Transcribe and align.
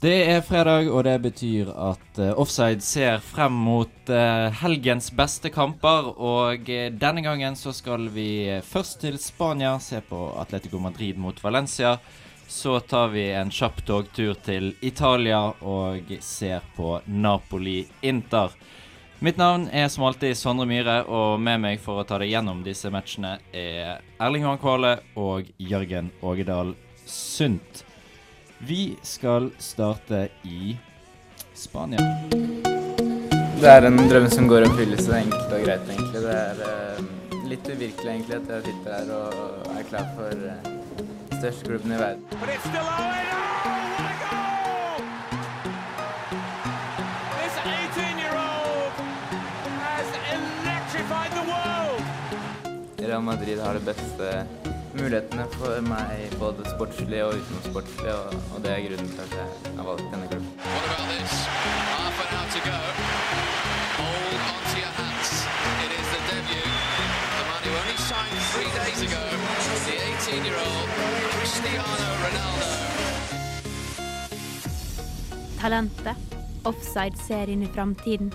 det? 0.00 0.14
Er 0.30 0.40
fredag, 0.40 0.88
og 0.88 1.04
det 1.04 1.18
betyr 1.20 1.68
at 1.74 2.18
eh, 2.18 2.32
Offside 2.32 2.80
ser 2.80 3.18
frem 3.20 3.52
mot 3.52 4.08
eh, 4.08 4.48
helgens 4.62 5.10
beste 5.12 5.50
kamper. 5.52 6.08
Og 6.16 6.70
eh, 6.72 6.88
denne 6.92 7.20
gangen 7.24 7.56
så 7.56 7.72
skal 7.76 8.08
vi 8.14 8.60
først 8.64 9.02
til 9.04 9.18
Spania, 9.20 9.74
se 9.78 10.00
på 10.00 10.22
Atletico 10.40 10.80
Madrid 10.80 11.20
mot 11.20 11.36
Valencia. 11.44 11.98
Så 12.50 12.80
tar 12.80 13.08
vi 13.08 13.28
en 13.30 13.50
kjapp 13.50 13.84
togtur 13.86 14.34
til 14.42 14.72
Italia 14.82 15.38
og 15.62 16.08
ser 16.18 16.64
på 16.74 16.96
Napoli-Inter. 17.06 18.56
Mitt 19.22 19.38
navn 19.38 19.68
er 19.70 19.86
som 19.88 20.08
alltid 20.08 20.34
Sondre 20.34 20.66
Myhre, 20.66 20.96
og 21.06 21.38
med 21.38 21.60
meg 21.62 21.78
for 21.78 22.02
å 22.02 22.04
ta 22.08 22.18
deg 22.18 22.32
gjennom 22.32 22.64
disse 22.66 22.90
matchene 22.90 23.36
er 23.54 24.02
Erling 24.18 24.48
Johan 24.48 24.58
Kvale 24.58 24.90
og 25.14 25.46
Jørgen 25.62 26.10
Ågedal 26.26 26.74
Sundt. 27.06 27.84
Vi 28.58 28.96
skal 29.06 29.52
starte 29.62 30.26
i 30.42 30.74
Spania. 31.54 32.02
Det 33.62 33.70
er 33.76 33.86
en 33.92 34.02
drøm 34.10 34.26
som 34.34 34.50
går 34.50 34.66
i 34.66 34.72
oppfyllelse, 34.72 35.22
enkelt 35.22 35.54
og 35.54 35.64
greit, 35.68 35.86
egentlig. 35.94 36.26
Det 36.26 36.36
er 36.42 36.66
eh, 36.66 37.40
litt 37.54 37.72
uvirkelig, 37.76 38.12
egentlig, 38.18 38.42
at 38.42 38.54
jeg 38.56 38.68
sitter 38.72 38.98
her 38.98 39.16
og 39.20 39.74
er 39.76 39.90
klar 39.94 40.12
for 40.18 40.46
uh, 40.50 40.79
største 41.40 41.64
klubben 41.64 41.92
i 41.92 41.98
verden. 41.98 42.22
Real 53.10 53.22
Madrid 53.22 53.58
har 53.58 53.74
de 53.74 53.80
beste 53.80 54.26
mulighetene 54.94 55.46
for 55.56 55.80
meg, 55.82 56.28
både 56.38 56.66
sportslig 56.70 57.22
og 57.24 57.40
utenomsportslig, 57.40 58.12
og, 58.12 58.36
og 58.54 58.62
det 58.64 58.70
er 58.74 58.84
grunnen 58.86 59.10
til 59.14 59.24
at 59.24 59.32
jeg 59.40 59.46
har 59.78 59.88
valgt 59.88 60.06
denne 60.12 60.28
klubben. 60.30 60.50
Three 68.50 68.64
days 68.64 69.02
ago, 69.02 69.22
the 69.86 69.96
18-year-old 69.96 71.09
Talentet. 75.60 76.16
Offside 76.64 77.16
ser 77.16 77.50
inn 77.52 77.62
i 77.62 77.66
framtiden. 77.66 78.30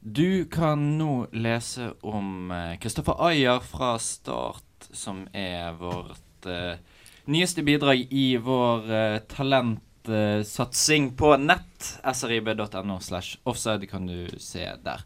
Du 0.00 0.44
kan 0.44 0.98
nå 0.98 1.26
lese 1.32 1.90
om 2.00 2.52
Kristoffer 2.80 3.20
Ayer 3.28 3.60
fra 3.60 3.98
Start, 3.98 4.88
som 4.92 5.26
er 5.32 5.76
vårt 5.76 6.48
uh, 6.48 6.80
nyeste 7.28 7.64
bidrag 7.64 8.06
i 8.08 8.36
vår 8.36 8.88
uh, 8.88 9.18
talentsatsing 9.28 11.12
på 11.20 11.36
nett. 11.44 11.92
srib.no 12.14 12.98
slash 13.00 13.36
offside 13.44 13.86
kan 13.90 14.08
du 14.08 14.28
se 14.38 14.64
der. 14.84 15.04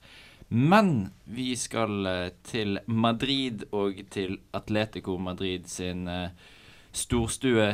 Men 0.49 1.09
vi 1.25 1.57
skal 1.57 2.07
eh, 2.07 2.29
til 2.43 2.79
Madrid 2.87 3.67
og 3.77 3.99
til 4.11 4.39
Atletico 4.57 5.19
Madrid 5.21 5.67
sin 5.69 6.09
eh, 6.09 6.31
storstue 6.99 7.69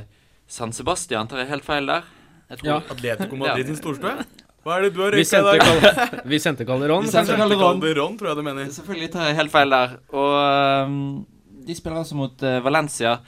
San 0.47 0.73
Sebastian. 0.77 1.29
Tar 1.31 1.43
jeg 1.45 1.49
helt 1.55 1.65
feil 1.67 1.87
der? 1.91 2.03
Jeg 2.51 2.59
tror- 2.61 2.69
Ja. 2.71 2.81
Atletico 2.95 3.37
Madrid 3.41 3.67
sin 3.73 3.77
storstue? 3.81 4.17
Hva 4.65 4.79
er 4.79 4.83
det 4.87 4.95
du 4.97 5.01
har 5.03 5.13
røyka 5.13 5.39
i 5.41 5.59
dag? 5.59 6.25
Vi 6.33 6.39
sendte 6.41 6.65
Calderón. 6.65 7.05
Calderon, 7.11 8.15
tror 8.19 8.29
jeg 8.31 8.37
du 8.37 8.43
mener. 8.47 8.69
Selvfølgelig 8.73 9.11
tar 9.13 9.27
jeg 9.29 9.37
helt 9.37 9.53
feil 9.53 9.71
der. 9.75 9.97
Og 10.09 10.87
um, 10.89 11.27
de 11.67 11.75
spiller 11.77 11.99
altså 12.01 12.17
mot 12.17 12.43
uh, 12.45 12.65
Valencia. 12.65 13.19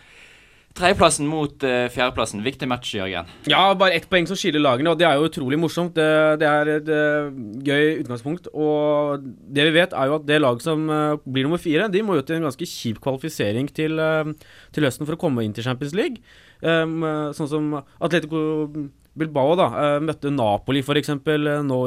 Tredjeplassen 0.76 1.28
mot 1.30 1.64
uh, 1.64 1.86
fjerdeplassen. 1.92 2.42
Viktig 2.44 2.68
match, 2.68 2.90
Jørgen. 2.96 3.30
Ja, 3.48 3.62
bare 3.78 3.96
ett 3.96 4.08
poeng 4.10 4.28
som 4.28 4.36
skiller 4.36 4.60
lagene, 4.60 4.92
og 4.92 5.00
det 5.00 5.06
er 5.08 5.16
jo 5.16 5.30
utrolig 5.30 5.58
morsomt. 5.60 5.96
Det, 5.96 6.08
det 6.42 6.50
er 6.50 6.70
et 6.74 6.90
eh, 6.92 7.30
gøy 7.64 8.02
utgangspunkt. 8.02 8.50
Og 8.52 9.24
det 9.24 9.64
vi 9.70 9.76
vet, 9.78 9.96
er 9.96 10.10
jo 10.10 10.18
at 10.18 10.26
det 10.28 10.42
laget 10.42 10.66
som 10.66 10.84
uh, 10.92 11.16
blir 11.24 11.48
nummer 11.48 11.62
fire, 11.62 11.88
de 11.92 12.04
må 12.04 12.18
jo 12.18 12.26
til 12.26 12.38
en 12.38 12.48
ganske 12.50 12.68
kjip 12.68 13.00
kvalifisering 13.04 13.72
til, 13.72 13.96
uh, 13.96 14.28
til 14.76 14.88
høsten 14.88 15.08
for 15.08 15.16
å 15.16 15.22
komme 15.24 15.46
inn 15.46 15.56
til 15.56 15.64
Champions 15.64 15.96
League. 15.96 16.20
Um, 16.60 17.00
sånn 17.36 17.50
som 17.50 17.72
Atletico 17.80 18.40
Bilbao 19.16 19.56
da, 19.56 19.68
møtte 20.04 20.30
Napoli 20.32 20.82
f.eks. 20.84 21.14
Nå, 21.64 21.80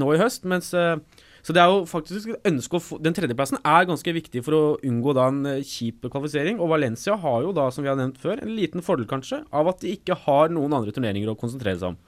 nå 0.00 0.10
i 0.14 0.20
høst. 0.20 0.46
mens 0.48 0.72
eh, 0.76 0.96
så 1.44 1.52
det 1.52 1.60
er 1.60 1.68
jo 1.68 1.82
faktisk 1.84 2.30
ønske 2.48 2.78
å 2.78 2.80
få 2.80 2.96
Den 3.04 3.14
tredjeplassen 3.16 3.58
er 3.60 3.88
ganske 3.88 4.12
viktig 4.16 4.40
for 4.46 4.56
å 4.56 4.62
unngå 4.86 5.12
da 5.16 5.26
en 5.28 5.42
eh, 5.50 5.64
kjip 5.68 6.06
kvalifisering. 6.08 6.56
Og 6.56 6.70
Valencia 6.72 7.18
har 7.20 7.42
jo 7.44 7.52
da, 7.56 7.66
som 7.74 7.84
vi 7.84 7.90
har 7.90 7.98
nevnt 8.00 8.20
før, 8.20 8.40
en 8.40 8.54
liten 8.56 8.84
fordel 8.84 9.08
kanskje 9.10 9.42
av 9.52 9.68
at 9.68 9.84
de 9.84 9.92
ikke 9.92 10.16
har 10.24 10.54
noen 10.54 10.72
andre 10.78 10.94
turneringer 10.94 11.34
å 11.34 11.36
konsentrere 11.38 11.76
seg 11.76 11.92
om. 11.92 11.98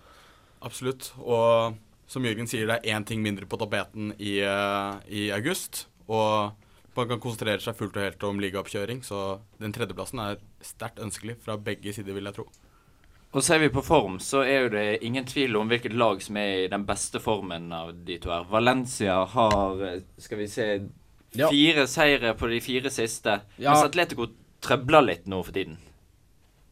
Absolutt. 0.65 1.11
Og 1.21 1.77
som 2.09 2.25
Jørgen 2.25 2.49
sier, 2.49 2.65
det 2.71 2.79
er 2.79 2.97
én 2.97 3.05
ting 3.05 3.21
mindre 3.21 3.49
på 3.51 3.59
tapeten 3.61 4.15
i, 4.17 4.39
eh, 4.41 5.03
i 5.13 5.29
august. 5.37 5.85
Og 6.09 6.57
man 6.97 7.11
kan 7.11 7.21
konsentrere 7.21 7.61
seg 7.61 7.77
fullt 7.77 7.99
og 7.99 8.07
helt 8.07 8.25
om 8.25 8.41
ligaoppkjøring, 8.41 9.03
så 9.05 9.43
den 9.61 9.75
tredjeplassen 9.77 10.23
er 10.23 10.41
sterkt 10.65 11.03
ønskelig 11.03 11.37
fra 11.45 11.59
begge 11.61 11.93
sider, 11.93 12.17
vil 12.17 12.25
jeg 12.31 12.39
tro. 12.39 12.49
Og 13.35 13.43
ser 13.45 13.59
vi 13.61 13.69
på 13.69 13.83
form, 13.85 14.19
så 14.23 14.45
er 14.47 14.63
jo 14.65 14.69
det 14.73 15.03
ingen 15.05 15.25
tvil 15.29 15.57
om 15.57 15.69
hvilket 15.69 15.93
lag 15.99 16.23
som 16.23 16.37
er 16.41 16.65
i 16.65 16.69
den 16.73 16.87
beste 16.89 17.21
formen 17.21 17.67
av 17.75 17.91
de 18.07 18.17
to 18.23 18.31
her. 18.31 18.47
Valencia 18.49 19.25
har, 19.29 19.75
øh, 19.83 20.01
skal 20.19 20.39
vi 20.39 20.47
se, 20.49 20.69
Ja. 21.37 21.49
fire 21.51 21.87
seire 21.87 22.35
på 22.35 22.49
de 22.49 22.61
fire 22.61 22.89
siste. 22.91 23.41
Ja. 23.59 23.73
Mens 23.75 23.85
Atletico 23.85 24.29
trøbler 24.63 25.05
litt 25.05 25.27
nå 25.27 25.43
for 25.45 25.53
tiden. 25.53 25.77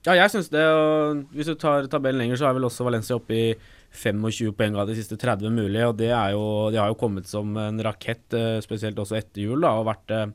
Ja, 0.07 0.13
jeg 0.15 0.31
syns 0.31 0.49
det. 0.51 0.63
Og 0.65 1.25
hvis 1.35 1.47
du 1.47 1.55
tar 1.55 1.87
tabellen 1.89 2.19
lenger, 2.23 2.37
så 2.37 2.49
er 2.49 2.55
vel 2.55 2.65
også 2.65 2.85
Valencia 2.85 3.17
oppe 3.17 3.35
i 3.35 3.55
25 3.93 4.53
poeng 4.57 4.77
av 4.77 4.87
de 4.89 4.95
siste 4.95 5.17
30 5.21 5.51
mulige. 5.51 5.87
Og 5.89 5.97
det 5.97 6.11
er 6.11 6.33
jo 6.33 6.71
De 6.71 6.77
har 6.79 6.89
jo 6.89 6.95
kommet 6.95 7.27
som 7.27 7.57
en 7.57 7.79
rakett, 7.81 8.33
eh, 8.33 8.61
spesielt 8.61 8.97
også 8.97 9.17
etter 9.17 9.43
jul, 9.43 9.61
da, 9.61 9.69
og 9.81 9.87
vært 9.87 10.33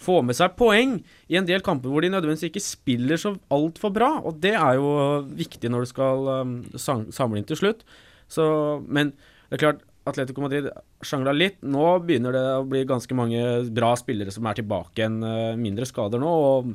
Få 0.00 0.20
med 0.24 0.36
seg 0.38 0.54
poeng 0.56 0.94
i 1.28 1.36
en 1.36 1.48
del 1.48 1.60
kamper 1.64 1.92
hvor 1.92 2.00
de 2.04 2.08
nødvendigvis 2.12 2.48
ikke 2.48 2.62
spiller 2.64 3.20
så 3.20 3.34
altfor 3.52 3.92
bra. 3.92 4.14
Og 4.24 4.38
det 4.40 4.54
er 4.56 4.78
jo 4.80 4.94
viktig 5.36 5.68
når 5.72 5.84
du 5.84 5.90
skal 5.90 6.30
um, 6.40 6.54
samle 6.78 7.40
inn 7.40 7.48
til 7.48 7.60
slutt. 7.60 7.84
Så, 8.30 8.44
men 8.88 9.12
det 9.50 9.58
er 9.58 9.64
klart, 9.66 9.82
Atletico 10.08 10.40
Madrid 10.40 10.70
sjangla 11.04 11.34
litt. 11.36 11.58
Nå 11.66 11.84
begynner 12.06 12.32
det 12.32 12.44
å 12.56 12.64
bli 12.68 12.84
ganske 12.88 13.16
mange 13.18 13.42
bra 13.76 13.92
spillere 14.00 14.32
som 14.32 14.46
er 14.48 14.56
tilbake 14.62 15.02
igjen. 15.02 15.18
eh, 15.26 15.58
Mindre 15.60 15.88
skader 15.88 16.22
nå. 16.22 16.30
og 16.30 16.70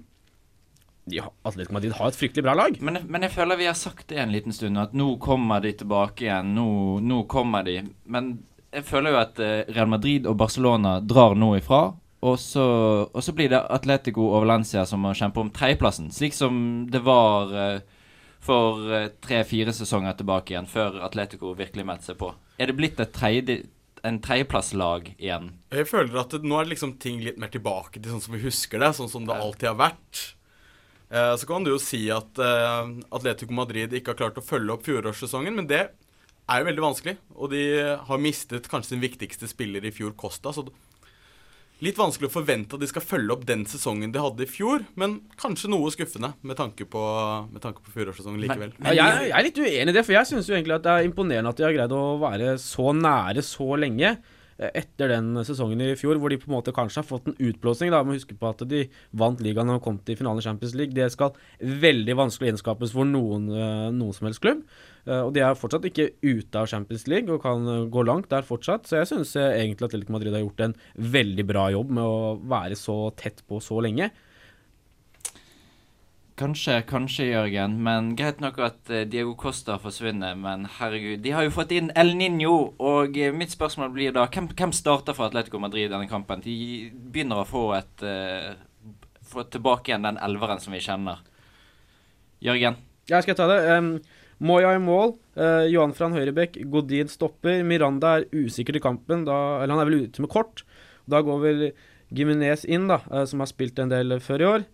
ja, 1.13 1.27
Atletico 1.45 1.73
Madrid 1.75 1.93
har 1.93 2.09
et 2.09 2.17
fryktelig 2.17 2.43
bra 2.45 2.55
lag. 2.57 2.77
Men, 2.81 2.99
men 3.09 3.25
jeg 3.25 3.33
føler 3.35 3.59
vi 3.59 3.67
har 3.69 3.77
sagt 3.77 4.07
det 4.09 4.17
en 4.21 4.33
liten 4.33 4.53
stund, 4.55 4.77
at 4.81 4.93
nå 4.97 5.15
kommer 5.21 5.61
de 5.61 5.73
tilbake 5.81 6.25
igjen. 6.27 6.53
Nå, 6.57 6.67
nå 7.05 7.23
kommer 7.29 7.65
de. 7.65 7.79
Men 8.09 8.35
jeg 8.73 8.85
føler 8.87 9.13
jo 9.13 9.19
at 9.21 9.41
eh, 9.43 9.59
Real 9.75 9.89
Madrid 9.91 10.25
og 10.29 10.37
Barcelona 10.41 10.97
drar 11.01 11.37
nå 11.37 11.55
ifra. 11.59 11.87
Og 12.25 12.39
så, 12.41 12.63
og 13.05 13.21
så 13.21 13.33
blir 13.37 13.51
det 13.51 13.59
Atletico 13.75 14.29
og 14.31 14.45
Valencia 14.45 14.85
som 14.89 15.03
må 15.05 15.11
kjempe 15.17 15.43
om 15.43 15.51
tredjeplassen. 15.53 16.09
Slik 16.15 16.33
som 16.33 16.57
det 16.89 17.03
var 17.05 17.51
eh, 17.53 17.83
for 18.45 18.93
eh, 18.93 19.11
tre-fire 19.21 19.73
sesonger 19.75 20.17
tilbake 20.19 20.53
igjen, 20.53 20.69
før 20.69 21.01
Atletico 21.05 21.53
virkelig 21.57 21.85
meldte 21.87 22.11
seg 22.11 22.19
på. 22.21 22.31
Er 22.61 22.71
det 22.71 22.77
blitt 22.77 23.01
et 23.03 23.13
tredje, 23.15 23.59
en 24.05 24.21
tredjeplasslag 24.23 25.11
igjen? 25.17 25.51
Jeg 25.73 25.89
føler 25.89 26.21
at 26.21 26.33
det, 26.35 26.45
nå 26.45 26.59
er 26.59 26.71
liksom 26.71 26.95
ting 27.01 27.21
litt 27.25 27.39
mer 27.41 27.53
tilbake 27.53 27.99
til 27.99 28.15
sånn 28.15 28.23
som 28.23 28.37
vi 28.37 28.45
husker 28.45 28.81
det, 28.81 28.93
sånn 28.97 29.11
som 29.11 29.27
det 29.27 29.37
alltid 29.37 29.71
har 29.73 29.79
vært. 29.81 30.23
Eh, 31.09 31.35
så 31.41 31.49
kan 31.49 31.65
du 31.65 31.73
jo 31.73 31.81
si 31.81 32.05
at 32.13 32.41
eh, 32.41 32.95
Atletico 33.15 33.55
Madrid 33.57 33.93
ikke 33.93 34.13
har 34.13 34.23
klart 34.23 34.41
å 34.41 34.45
følge 34.45 34.77
opp 34.77 34.85
fjorårssesongen, 34.87 35.57
men 35.57 35.69
det 35.69 35.83
er 36.45 36.61
jo 36.61 36.69
veldig 36.69 36.85
vanskelig. 36.85 37.17
Og 37.35 37.53
de 37.53 37.63
har 38.07 38.21
mistet 38.21 38.69
kanskje 38.69 38.93
sin 38.93 39.03
viktigste 39.03 39.49
spiller 39.49 39.85
i 39.85 39.93
fjor, 39.93 40.13
Costa. 40.17 40.53
Så 40.53 40.67
litt 41.83 41.97
vanskelig 41.99 42.29
å 42.29 42.33
forvente 42.37 42.77
at 42.77 42.79
de 42.81 42.87
skal 42.87 43.03
følge 43.03 43.33
opp 43.35 43.43
den 43.45 43.65
sesongen 43.67 44.11
de 44.13 44.21
hadde 44.23 44.45
i 44.45 44.47
fjor, 44.49 44.85
men 44.95 45.17
kanskje 45.41 45.67
noe 45.69 45.91
skuffende 45.91 46.31
med 46.41 46.55
tanke 46.57 46.85
på, 46.87 47.01
med 47.51 47.61
tanke 47.61 47.83
på 47.83 47.91
fjorårssesongen 47.97 48.39
likevel. 48.45 48.71
Ja, 48.79 48.93
jeg, 48.95 49.27
jeg 49.27 49.35
er 49.35 49.43
litt 49.49 49.59
uenig 49.59 49.91
i 49.91 49.97
det, 49.97 50.05
for 50.07 50.15
jeg 50.15 50.29
syns 50.31 50.49
egentlig 50.49 50.77
at 50.77 50.85
det 50.87 50.93
er 50.95 51.09
imponerende 51.09 51.51
at 51.51 51.59
de 51.59 51.67
har 51.67 51.75
greid 51.75 51.91
å 51.97 52.05
være 52.23 52.55
så 52.63 52.93
nære 52.95 53.43
så 53.43 53.67
lenge. 53.81 54.15
eh, 54.57 54.71
Etter 54.81 55.11
den 55.11 55.33
sesongen 55.43 55.83
i 55.83 55.91
fjor, 55.99 56.15
hvor 56.21 56.31
de 56.31 56.39
på 56.39 56.47
en 56.47 56.55
måte 56.55 56.71
kanskje 56.75 57.01
har 57.03 57.09
fått 57.09 57.27
en 57.27 57.35
utblåsning. 57.51 57.91
da, 57.91 58.01
Må 58.07 58.15
huske 58.15 58.39
på 58.39 58.49
at 58.53 58.63
de 58.71 58.85
vant 59.11 59.43
ligaen 59.43 59.75
og 59.75 59.83
kom 59.83 59.99
til 59.99 60.15
finalen 60.15 60.39
i 60.39 60.47
Champions 60.47 60.75
League. 60.79 60.95
Det 60.95 61.11
skal 61.11 61.35
veldig 61.59 62.15
vanskelig 62.23 62.53
gjenskapes 62.53 62.95
for 62.95 63.03
noen, 63.05 63.49
eh, 63.51 63.89
noen 63.91 64.15
som 64.15 64.29
helst 64.31 64.41
klubb. 64.41 64.63
Eh, 65.07 65.21
Og 65.21 65.33
de 65.35 65.43
er 65.45 65.57
fortsatt 65.57 65.87
ikke 65.89 66.11
ute 66.23 66.61
av 66.61 66.69
Champions 66.71 67.07
League 67.11 67.31
og 67.31 67.43
kan 67.45 67.65
eh, 67.67 67.87
gå 67.91 68.05
langt 68.05 68.29
der 68.33 68.45
fortsatt. 68.47 68.89
Så 68.89 68.99
jeg 69.01 69.11
syns 69.11 69.35
egentlig 69.39 69.85
at 69.85 69.93
Atletico 69.93 70.17
Madrid 70.17 70.33
har 70.33 70.45
gjort 70.45 70.67
en 70.67 70.77
veldig 71.17 71.47
bra 71.49 71.67
jobb 71.73 71.97
med 71.97 72.05
å 72.05 72.37
være 72.55 72.79
så 72.79 72.99
tett 73.19 73.45
på 73.49 73.61
så 73.63 73.81
lenge. 73.85 74.11
Kanskje, 76.35 76.81
kanskje, 76.83 77.29
Jørgen. 77.29 77.77
Men 77.83 78.09
greit 78.19 78.41
nok 78.43 78.57
at 78.59 78.89
eh, 78.91 79.05
Diego 79.07 79.37
Costa 79.39 79.77
forsvinner. 79.79 80.35
Men 80.35 80.65
herregud, 80.79 81.21
de 81.23 81.31
har 81.31 81.45
jo 81.45 81.53
fått 81.55 81.71
inn 81.71 81.93
El 81.95 82.11
Niño. 82.19 82.55
Og 82.83 83.15
eh, 83.15 83.31
mitt 83.31 83.53
spørsmål 83.55 83.93
blir 83.95 84.11
da 84.15 84.25
hvem, 84.27 84.49
hvem 84.51 84.73
starter 84.75 85.15
for 85.15 85.29
Atletico 85.29 85.61
Madrid 85.63 85.87
i 85.87 85.93
denne 85.93 86.09
kampen? 86.11 86.43
De 86.43 86.55
begynner 86.91 87.39
å 87.39 87.47
få 87.47 87.69
et 87.77 88.03
uh, 88.03 88.55
Få 89.25 89.41
tilbake 89.49 89.89
igjen 89.89 90.03
den 90.05 90.19
elveren 90.21 90.59
som 90.61 90.75
vi 90.75 90.83
kjenner. 90.85 91.23
Jørgen? 92.45 92.75
Ja, 93.09 93.23
skal 93.23 93.31
jeg 93.31 93.39
ta 93.39 93.47
det? 93.49 93.57
Um, 93.73 93.87
Moya 94.39 94.73
i 94.75 94.79
mål. 94.83 95.15
Eh, 95.39 95.65
Johan 95.71 95.93
Fran 95.95 96.15
Høyrebekk. 96.15 96.57
Godin 96.71 97.07
stopper. 97.11 97.63
Miranda 97.63 98.17
er 98.19 98.25
usikker 98.35 98.75
til 98.75 98.83
kampen. 98.83 99.23
Da, 99.27 99.61
eller 99.63 99.75
han 99.75 99.83
er 99.83 99.89
vel 99.91 100.07
ute 100.07 100.23
med 100.23 100.31
kort. 100.33 100.63
Da 101.07 101.21
går 101.23 101.39
vel 101.43 101.61
Giminez 102.15 102.65
inn, 102.67 102.87
da, 102.91 102.99
eh, 103.11 103.25
som 103.25 103.39
har 103.39 103.47
spilt 103.51 103.79
en 103.79 103.89
del 103.93 104.19
før 104.19 104.41
i 104.41 104.49
år. 104.49 104.65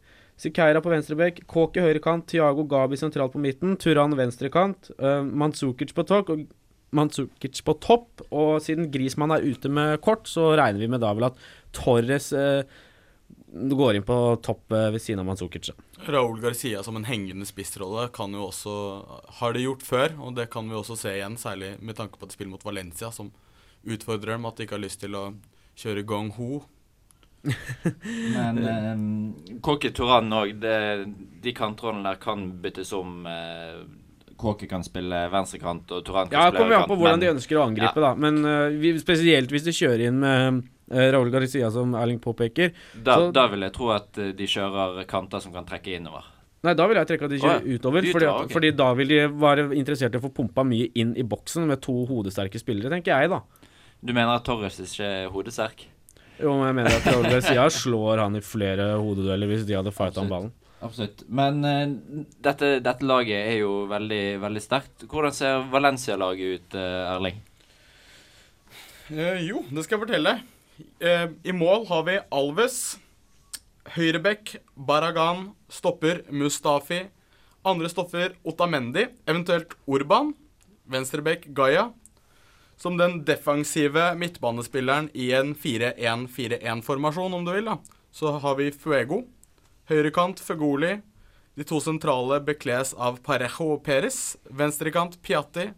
Sikeira 0.41 0.81
på 0.81 0.89
venstrebekk. 0.89 1.43
Kåke 1.45 1.83
høyrekant. 1.83 2.25
Tiago 2.31 2.65
Gabi 2.65 2.97
sentralt 2.97 3.33
på 3.33 3.41
midten. 3.43 3.77
Turan 3.77 4.17
venstrekant. 4.17 4.91
eh, 4.97 5.21
Mandzukic 5.21 5.93
på 5.93 6.07
topp. 6.07 6.29
Og 6.29 6.47
Mandzukic 6.91 7.61
på 7.63 7.79
topp. 7.79 8.21
Og 8.31 8.59
siden 8.61 8.89
Grismann 8.91 9.31
er 9.31 9.45
ute 9.45 9.69
med 9.69 10.01
kort, 10.01 10.25
så 10.25 10.57
regner 10.57 10.79
vi 10.79 10.87
med 10.87 11.01
da 11.01 11.13
vel 11.13 11.29
at 11.29 11.37
Torres 11.71 12.33
uh, 13.53 13.77
går 13.77 13.99
inn 13.99 14.07
på 14.07 14.17
topp 14.43 14.71
uh, 14.71 14.89
ved 14.93 15.01
siden 15.03 15.21
av 15.23 15.29
Manzukic. 15.29 15.71
Raúl 16.07 16.41
Garcia 16.41 16.83
som 16.83 16.97
en 16.97 17.05
hengende 17.05 17.45
spissrolle 17.45 18.07
kan 18.15 18.33
jo 18.33 18.47
også 18.47 18.73
Har 19.41 19.53
det 19.53 19.65
gjort 19.67 19.85
før, 19.85 20.15
og 20.19 20.35
det 20.39 20.49
kan 20.53 20.69
vi 20.69 20.75
også 20.79 20.97
se 20.97 21.15
igjen, 21.19 21.37
særlig 21.37 21.75
med 21.79 21.97
tanke 21.99 22.17
på 22.17 22.25
at 22.25 22.33
de 22.33 22.39
spiller 22.39 22.55
mot 22.55 22.65
Valencia, 22.65 23.11
som 23.11 23.31
utfordrer 23.83 24.35
dem 24.35 24.45
at 24.45 24.57
de 24.57 24.67
ikke 24.67 24.77
har 24.77 24.85
lyst 24.85 25.01
til 25.01 25.17
å 25.17 25.25
kjøre 25.81 26.05
gong 26.05 26.31
ho. 26.37 26.61
Men 28.35 28.59
eh, 28.69 29.55
Kåke 29.65 29.89
Toran 29.97 30.29
òg. 30.33 30.61
De 31.41 31.53
kantrollene 31.57 32.11
der 32.11 32.19
kan 32.21 32.45
byttes 32.61 32.93
om. 32.93 33.25
Eh, 33.25 33.79
Kåke 34.41 34.67
kan 34.69 34.83
spille 34.85 35.23
venstrekant, 35.29 35.89
og 35.93 36.05
Toran 36.05 36.29
kan 36.29 36.37
Ja, 36.37 36.45
det 36.49 36.57
spille 36.57 36.69
kommer 36.69 36.83
an 36.83 36.89
på 36.89 36.97
hvordan 36.97 37.19
men- 37.19 37.25
de 37.25 37.33
ønsker 37.35 37.59
å 37.59 37.65
angripe, 37.69 38.01
da. 38.01 38.13
Men 38.17 38.39
uh, 38.45 38.69
vi, 38.73 38.95
spesielt 39.01 39.51
hvis 39.53 39.67
de 39.67 39.73
kjører 39.75 40.07
inn 40.07 40.17
med 40.21 40.45
uh, 40.47 40.61
Raúl 40.91 41.31
Garcia, 41.33 41.71
som 41.71 41.95
Erling 41.95 42.19
påpeker. 42.19 42.73
Da, 42.93 43.15
Så- 43.15 43.31
da 43.35 43.47
vil 43.47 43.65
jeg 43.67 43.73
tro 43.77 43.89
at 43.95 44.17
eh, 44.17 44.33
de 44.37 44.47
kjører 44.47 45.05
kanter 45.07 45.39
som 45.43 45.53
kan 45.55 45.65
trekke 45.65 45.95
innover. 45.97 46.27
Nei, 46.61 46.75
da 46.77 46.85
vil 46.85 46.99
jeg 46.99 47.09
trekke 47.09 47.25
at 47.25 47.31
de 47.33 47.39
kjører 47.41 47.63
oh, 47.63 47.65
ja. 47.65 47.77
utover. 47.79 48.05
Utover, 48.05 48.11
Fordi, 48.13 48.27
okay. 48.27 48.53
fordi 48.53 48.71
da 48.77 48.91
vil 48.93 49.07
de 49.09 49.21
være 49.41 49.63
interessert 49.73 50.13
i 50.13 50.19
å 50.19 50.25
få 50.27 50.29
pumpa 50.29 50.65
mye 50.67 50.91
inn 50.93 51.15
i 51.17 51.25
boksen 51.25 51.65
med 51.65 51.81
to 51.81 51.95
hodesterke 52.05 52.61
spillere, 52.61 52.91
tenker 52.93 53.15
jeg, 53.15 53.31
da. 53.33 53.41
Du 54.01 54.13
mener 54.13 54.35
at 54.35 54.45
Torres 54.45 54.77
ikke 54.81 55.07
er 55.07 55.31
hodesterk? 55.33 55.87
Jo, 56.41 56.55
men 56.57 56.69
jeg 56.69 56.77
mener 56.79 56.95
at 56.97 57.07
Raúl 57.09 57.27
Garcia 57.29 57.67
slår 57.69 58.21
han 58.23 58.37
i 58.37 58.41
flere 58.45 58.87
hodedueller 58.97 59.49
hvis 59.49 59.65
de 59.69 59.77
hadde 59.77 59.93
fighta 59.93 60.23
om 60.23 60.29
ballen. 60.31 60.53
Absolutt. 60.81 61.21
Men 61.29 61.59
uh, 61.61 62.23
dette, 62.41 62.79
dette 62.81 63.05
laget 63.05 63.51
er 63.51 63.59
jo 63.59 63.83
veldig, 63.89 64.23
veldig 64.41 64.63
sterkt. 64.63 65.05
Hvordan 65.09 65.35
ser 65.37 65.67
Valencia-laget 65.69 66.55
ut, 66.57 66.77
uh, 66.77 67.11
Erling? 67.11 67.37
Uh, 69.11 69.37
jo, 69.45 69.61
det 69.69 69.85
skal 69.85 69.99
jeg 69.99 70.05
fortelle. 70.07 70.33
Eh, 70.39 70.60
I 71.43 71.53
mål 71.53 71.87
har 71.89 72.03
vi 72.07 72.19
Alves. 72.31 72.99
Høyrebekk, 73.95 74.55
Baragan. 74.75 75.51
Stopper 75.71 76.23
Mustafi. 76.29 77.05
Andre 77.65 77.89
stopper 77.89 78.33
Otamendi, 78.47 79.07
eventuelt 79.29 79.75
Urban. 79.85 80.33
Venstrebekk 80.89 81.45
Gaia. 81.53 81.91
Som 82.77 82.97
den 82.97 83.19
defensive 83.25 84.15
midtbanespilleren 84.17 85.11
i 85.13 85.31
en 85.37 85.53
4-1-4-1-formasjon, 85.55 87.33
om 87.37 87.45
du 87.45 87.51
vil. 87.53 87.69
da. 87.69 87.77
Så 88.11 88.31
har 88.41 88.55
vi 88.57 88.71
Fuego. 88.71 89.21
Høyrekant 89.89 90.39
Fugoli. 90.41 90.97
De 91.55 91.63
to 91.67 91.77
sentrale 91.83 92.39
bekles 92.41 92.95
av 92.97 93.19
Parejo 93.21 93.75
og 93.75 93.83
Perez. 93.85 94.37
Venstrekant 94.49 95.19
Piatti. 95.21 95.69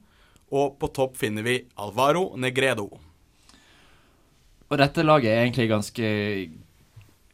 Og 0.54 0.78
på 0.80 0.88
topp 0.96 1.18
finner 1.18 1.44
vi 1.44 1.58
Alvaro 1.76 2.38
Negredo. 2.38 2.88
Og 4.74 4.80
dette 4.82 5.04
laget 5.06 5.30
er 5.30 5.44
egentlig 5.44 5.70
ganske 5.70 6.08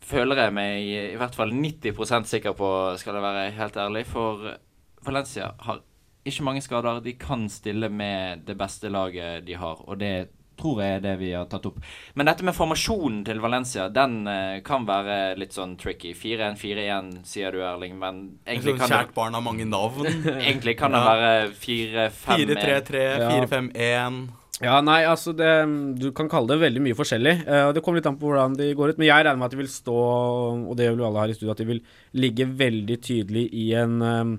Føler 0.09 0.41
jeg 0.41 0.53
meg 0.57 0.87
i, 0.89 1.15
hvert 1.21 1.35
fall 1.37 1.53
90% 1.53 2.25
sikker 2.27 2.55
på, 2.57 2.67
skal 2.97 3.15
jeg 3.15 3.23
være 3.23 3.51
helt 3.53 3.75
ærlig. 3.77 4.01
For 4.09 4.41
Valencia 5.05 5.51
har 5.67 5.83
ikke 6.25 6.45
mange 6.47 6.63
skader. 6.65 6.97
De 7.05 7.13
kan 7.13 7.45
stille 7.53 7.91
med 7.93 8.41
det 8.47 8.55
beste 8.57 8.89
laget 8.89 9.45
de 9.45 9.55
har, 9.55 9.83
og 9.85 9.99
det 10.01 10.31
tror 10.59 10.81
jeg 10.83 10.97
er 10.99 11.03
det 11.03 11.15
vi 11.21 11.31
har 11.33 11.47
tatt 11.51 11.67
opp. 11.69 11.79
Men 12.19 12.29
dette 12.29 12.45
med 12.47 12.57
formasjonen 12.57 13.21
til 13.27 13.41
Valencia, 13.43 13.87
den 13.93 14.21
eh, 14.29 14.59
kan 14.65 14.87
være 14.87 15.37
litt 15.39 15.55
sånn 15.55 15.77
tricky. 15.79 16.13
4-1-4-1, 16.17 17.13
sier 17.27 17.55
du, 17.55 17.63
Erling, 17.65 17.95
men 18.01 18.25
egentlig 18.45 18.77
kan, 18.81 18.91
kjært 18.91 19.15
barn 19.17 19.37
av 19.39 19.45
mange 19.45 19.67
navn. 19.69 20.05
egentlig 20.47 20.77
kan 20.79 20.95
det 20.95 21.05
være 21.07 21.31
4-5-1. 21.63 22.59
4-3-3, 22.59 23.07
Ja. 23.09 23.31
4-5-1. 23.39 24.21
Ja, 24.59 24.81
nei, 24.83 25.05
altså 25.07 25.31
det, 25.31 25.47
Du 26.01 26.09
kan 26.15 26.27
kalle 26.31 26.51
det 26.51 26.59
veldig 26.65 26.81
mye 26.83 26.97
forskjellig. 26.97 27.35
Uh, 27.47 27.69
Det 27.75 27.83
kommer 27.83 28.01
litt 28.01 28.09
an 28.09 28.19
på 28.19 28.27
hvordan 28.27 28.57
de 28.59 28.73
går 28.75 28.93
ut. 28.93 28.99
Men 28.99 29.07
jeg 29.07 29.23
regner 29.25 29.39
med 29.39 29.47
at 29.47 29.55
de 29.55 29.61
vil 29.61 29.71
stå, 29.71 29.95
og 30.67 30.75
det 30.75 30.89
gjør 30.89 30.97
vel 30.97 31.07
alle 31.07 31.23
her 31.23 31.33
i 31.33 31.37
studio, 31.37 31.53
at 31.53 31.63
de 31.63 31.69
vil 31.69 31.81
ligge 32.19 32.47
veldig 32.59 32.97
tydelig 33.05 33.45
i 33.55 33.69
en 33.79 33.95
eh, 34.03 34.35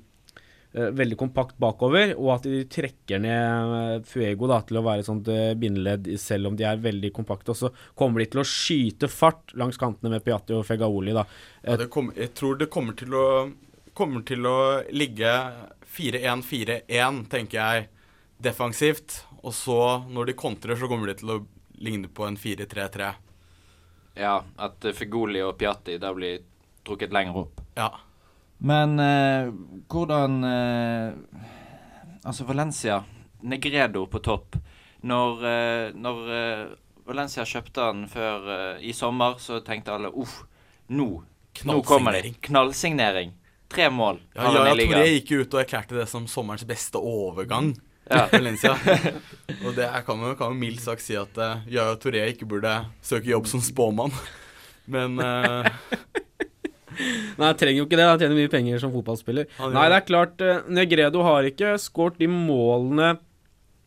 veldig 0.73 1.17
kompakt 1.19 1.57
bakover, 1.59 2.13
og 2.15 2.29
at 2.37 2.45
de 2.47 2.61
trekker 2.71 3.23
ned 3.23 3.73
eh, 3.77 3.95
Fuego 4.07 4.47
da, 4.51 4.61
til 4.67 4.79
å 4.79 4.85
være 4.87 5.03
et 5.03 5.09
sånt 5.09 5.31
eh, 5.33 5.55
bindeledd, 5.59 6.13
selv 6.23 6.51
om 6.51 6.59
de 6.59 6.67
er 6.69 6.83
veldig 6.83 7.11
kompakte. 7.17 7.55
Og 7.55 7.59
så 7.59 7.73
kommer 7.99 8.23
de 8.23 8.29
til 8.31 8.43
å 8.43 8.47
skyte 8.47 9.11
fart 9.11 9.55
langs 9.59 9.81
kantene 9.81 10.15
med 10.15 10.25
Piatti 10.27 10.55
og 10.55 10.67
Fegaoli. 10.69 11.17
da. 11.17 11.27
Ja, 11.65 11.79
det 11.81 11.91
kom, 11.91 12.13
jeg 12.17 12.35
tror 12.39 12.61
det 12.61 12.71
kommer 12.73 12.99
til 12.99 13.19
å 13.19 13.27
Kommer 14.01 14.23
til 14.25 14.47
å 14.47 14.81
ligge 14.95 15.29
4-1-4-1, 15.93 17.17
tenker 17.29 17.59
jeg, 17.59 17.89
defensivt. 18.41 19.17
Og 19.43 19.53
så, 19.53 19.81
når 20.09 20.31
de 20.31 20.37
kontrer, 20.39 20.79
så 20.79 20.89
kommer 20.89 21.11
de 21.11 21.17
til 21.19 21.33
å 21.35 21.41
ligne 21.83 22.09
på 22.09 22.25
en 22.25 22.39
4-3-3. 22.39 23.11
Ja, 24.23 24.37
at 24.63 24.87
eh, 24.87 24.95
Fegoli 24.97 25.43
og 25.45 25.59
Piatti 25.59 25.99
da 26.01 26.15
blir 26.17 26.39
trukket 26.87 27.13
lenger 27.13 27.43
opp. 27.43 27.61
Ja. 27.77 27.91
Men 28.61 28.99
eh, 29.01 29.49
hvordan 29.89 30.45
eh, 30.45 31.13
Altså, 32.21 32.45
Valencia, 32.45 32.99
Negredo 33.49 34.05
på 34.13 34.21
topp. 34.21 34.59
Når, 35.09 35.45
eh, 35.49 35.87
når 35.97 36.33
eh, 36.37 36.65
Valencia 37.09 37.47
kjøpte 37.49 37.87
han 37.87 38.03
før 38.11 38.51
eh, 38.53 38.83
i 38.85 38.93
sommer, 38.93 39.39
så 39.41 39.63
tenkte 39.65 39.95
alle 39.97 40.11
uff, 40.13 40.43
nå, 40.93 41.09
nå 41.65 41.79
kommer 41.89 42.21
de. 42.21 42.35
Knallsignering. 42.45 43.33
Tre 43.71 43.87
mål 43.95 44.17
Ja, 44.35 44.49
ja, 44.51 44.65
jeg 44.75 44.89
tror 44.91 45.01
i 45.05 45.11
gikk 45.15 45.29
ut 45.31 45.55
og 45.55 45.61
erklærte 45.63 45.95
det 45.95 46.09
som 46.11 46.25
sommerens 46.29 46.67
beste 46.67 46.99
overgang. 46.99 47.73
Ja. 48.11 48.25
Valencia. 48.33 48.75
Og 49.63 49.77
det 49.77 49.87
kan 50.07 50.19
man 50.19 50.35
kan 50.37 50.51
man 50.51 50.59
mildt 50.59 50.83
sagt 50.83 51.05
si 51.05 51.15
at 51.15 51.39
uh, 51.39 51.63
Yaya 51.71 51.95
Toré 52.03 52.25
ikke 52.33 52.49
burde 52.51 52.73
søke 53.07 53.31
jobb 53.31 53.47
som 53.47 53.63
spåmann. 53.63 54.11
Men 54.91 55.21
eh, 55.23 55.71
Nei, 57.39 57.49
jeg 57.51 57.59
trenger 57.63 57.81
jo 57.81 57.89
ikke 57.89 57.99
det. 57.99 58.07
Han 58.11 58.21
tjener 58.21 58.39
mye 58.39 58.53
penger 58.53 58.83
som 58.83 58.93
fotballspiller. 58.95 59.49
Han 59.59 59.75
Nei, 59.77 59.89
det 59.93 59.99
er 59.99 60.07
klart, 60.09 60.45
eh, 60.45 60.63
Negredo 60.81 61.25
har 61.27 61.49
ikke 61.49 61.75
skåret 61.81 62.21
de 62.21 62.29
målene 62.31 63.15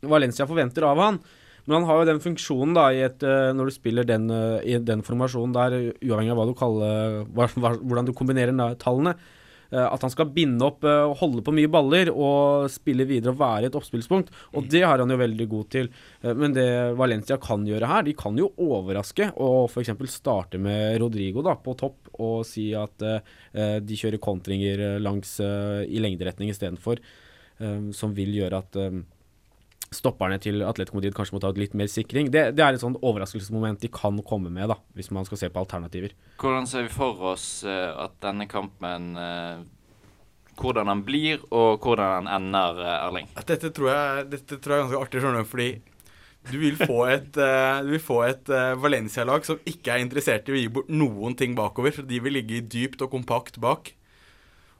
Valencia 0.03 0.48
forventer 0.50 0.86
av 0.88 1.01
han. 1.01 1.20
Men 1.63 1.77
han 1.77 1.88
har 1.88 2.01
jo 2.01 2.10
den 2.10 2.24
funksjonen 2.24 2.74
da 2.75 2.89
i 2.91 3.03
et, 3.05 3.24
eh, 3.24 3.53
når 3.55 3.70
du 3.70 3.75
spiller 3.75 4.08
den, 4.08 4.27
eh, 4.29 4.60
i 4.75 4.79
den 4.84 5.01
formasjonen 5.01 5.53
der, 5.55 5.77
uavhengig 6.03 6.34
av 6.34 6.41
hva 6.41 6.48
du 6.50 6.58
kaller 6.60 7.24
hvordan 7.32 8.10
du 8.10 8.12
kombinerer 8.12 8.55
da, 8.55 8.74
tallene, 8.75 9.15
at 9.77 10.01
han 10.06 10.12
skal 10.13 10.30
binde 10.34 10.65
opp 10.68 10.84
eh, 10.86 11.03
og 11.10 11.15
holde 11.22 11.42
på 11.46 11.53
mye 11.56 11.70
baller 11.72 12.12
og 12.13 12.70
spille 12.70 13.06
videre 13.10 13.34
og 13.34 13.39
være 13.39 13.70
et 13.70 13.77
oppspillspunkt. 13.80 14.30
Og 14.53 14.68
det 14.70 14.84
har 14.86 15.00
han 15.01 15.10
jo 15.10 15.18
veldig 15.18 15.48
god 15.50 15.70
til. 15.74 15.89
Eh, 16.22 16.34
Men 16.34 16.53
det 16.53 16.68
Valencia 17.00 17.38
kan 17.42 17.65
gjøre 17.65 17.89
her, 17.89 18.03
de 18.03 18.13
kan 18.13 18.38
jo 18.38 18.51
overraske 18.58 19.32
og 19.38 19.70
f.eks. 19.72 19.94
starte 20.13 20.60
med 20.62 21.00
Rodrigo 21.01 21.42
da, 21.46 21.56
på 21.56 21.75
topp 21.80 22.12
og 22.20 22.44
si 22.46 22.70
at 22.77 23.01
eh, 23.01 23.20
eh, 23.53 23.80
de 23.82 23.98
kjører 23.98 24.22
kontringer 24.22 24.80
eh, 24.80 25.00
langs 25.01 25.39
eh, 25.42 25.84
i 25.89 26.00
lengderetning 26.03 26.51
istedenfor, 26.53 27.01
eh, 27.60 27.92
som 27.96 28.13
vil 28.13 28.34
gjøre 28.38 28.62
at 28.62 28.77
eh, 28.77 29.01
stopperne 29.95 30.39
til 30.41 30.63
Atletico 30.65 30.97
Madrid 30.97 31.15
kanskje 31.17 31.38
må 31.38 31.41
ta 31.43 31.51
litt 31.57 31.75
mer 31.77 31.89
sikring. 31.91 32.31
Det, 32.33 32.50
det 32.57 32.65
er 32.65 32.75
et 32.75 32.83
sånt 32.83 33.00
overraskelsesmoment 33.01 33.81
de 33.83 33.91
kan 33.93 34.19
komme 34.27 34.51
med, 34.53 34.67
da, 34.71 34.79
hvis 34.97 35.12
man 35.15 35.27
skal 35.27 35.39
se 35.41 35.51
på 35.53 35.63
alternativer. 35.63 36.15
Hvordan 36.41 36.67
ser 36.69 36.88
vi 36.88 36.93
for 36.93 37.21
oss 37.33 37.47
eh, 37.67 37.89
at 37.89 38.17
denne 38.23 38.50
kampen 38.51 39.15
eh, 39.19 39.63
Hvordan 40.53 40.85
den 40.85 41.00
blir, 41.01 41.39
og 41.50 41.81
hvordan 41.81 42.27
den 42.27 42.29
ender, 42.29 42.77
eh, 42.83 43.00
Erling? 43.07 43.31
dette, 43.39 43.71
tror 43.73 43.89
jeg, 43.89 44.27
dette 44.35 44.59
tror 44.62 44.75
jeg 44.75 44.77
er 44.77 44.83
ganske 44.83 45.01
artig, 45.01 45.23
skjønner 45.23 45.41
du, 45.41 45.50
fordi 45.50 45.71
du 46.51 46.57
vil 46.59 46.77
få 46.77 47.00
et, 47.07 47.31
du 47.33 47.89
vil 47.93 48.01
få 48.03 48.17
et 48.27 48.50
uh, 48.51 48.75
Valencia-lag 48.83 49.45
som 49.47 49.62
ikke 49.63 49.93
er 49.93 50.01
interessert 50.03 50.50
i 50.51 50.53
å 50.53 50.57
gi 50.59 50.67
bort 50.75 50.89
noen 50.91 51.38
ting 51.39 51.55
bakover. 51.55 51.95
så 51.95 52.03
De 52.03 52.19
vil 52.19 52.35
ligge 52.35 52.59
dypt 52.67 53.01
og 53.01 53.13
kompakt 53.15 53.62
bak. 53.63 53.93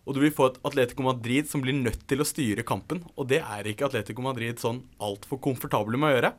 Og 0.04 0.18
du 0.18 0.20
vil 0.24 0.34
få 0.36 0.50
et 0.50 0.60
Atletico 0.68 1.06
Madrid 1.06 1.48
som 1.48 1.62
blir 1.64 1.76
nødt 1.78 2.02
til 2.10 2.20
å 2.20 2.28
styre 2.28 2.66
kampen. 2.68 3.04
Og 3.16 3.30
det 3.32 3.40
er 3.40 3.70
ikke 3.70 3.88
Atletico 3.88 4.26
Madrid 4.26 4.60
sånn 4.60 4.82
altfor 5.04 5.40
komfortable 5.44 6.00
med 6.00 6.12
å 6.12 6.16
gjøre. 6.18 6.34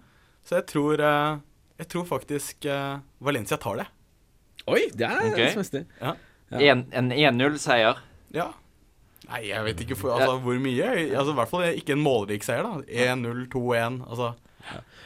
Så 0.45 0.59
jeg 0.59 0.67
tror, 0.75 1.01
eh, 1.01 1.39
jeg 1.81 1.91
tror 1.95 2.05
faktisk 2.09 2.69
eh, 2.69 2.99
Valencia 3.25 3.57
tar 3.61 3.81
det. 3.81 3.87
Oi, 4.69 4.83
det 4.93 5.09
er 5.09 5.31
okay. 5.31 5.55
spenstig. 5.57 5.85
Ja. 6.01 6.13
Ja. 6.53 6.61
En, 6.75 6.85
en 6.93 7.11
1-0-seier. 7.13 8.05
Ja. 8.37 8.51
Nei, 9.25 9.41
jeg 9.49 9.65
vet 9.65 9.81
ikke 9.87 9.97
for, 9.97 10.13
altså, 10.13 10.37
hvor 10.45 10.59
mye. 10.61 10.89
Altså, 11.17 11.33
I 11.33 11.39
hvert 11.39 11.51
fall 11.51 11.65
ikke 11.81 11.97
en 11.97 12.05
målrik 12.05 12.45
seier, 12.45 12.67
da. 12.67 12.85
1-0, 13.17 13.47
2-1. 13.53 14.03
Altså, 14.05 14.35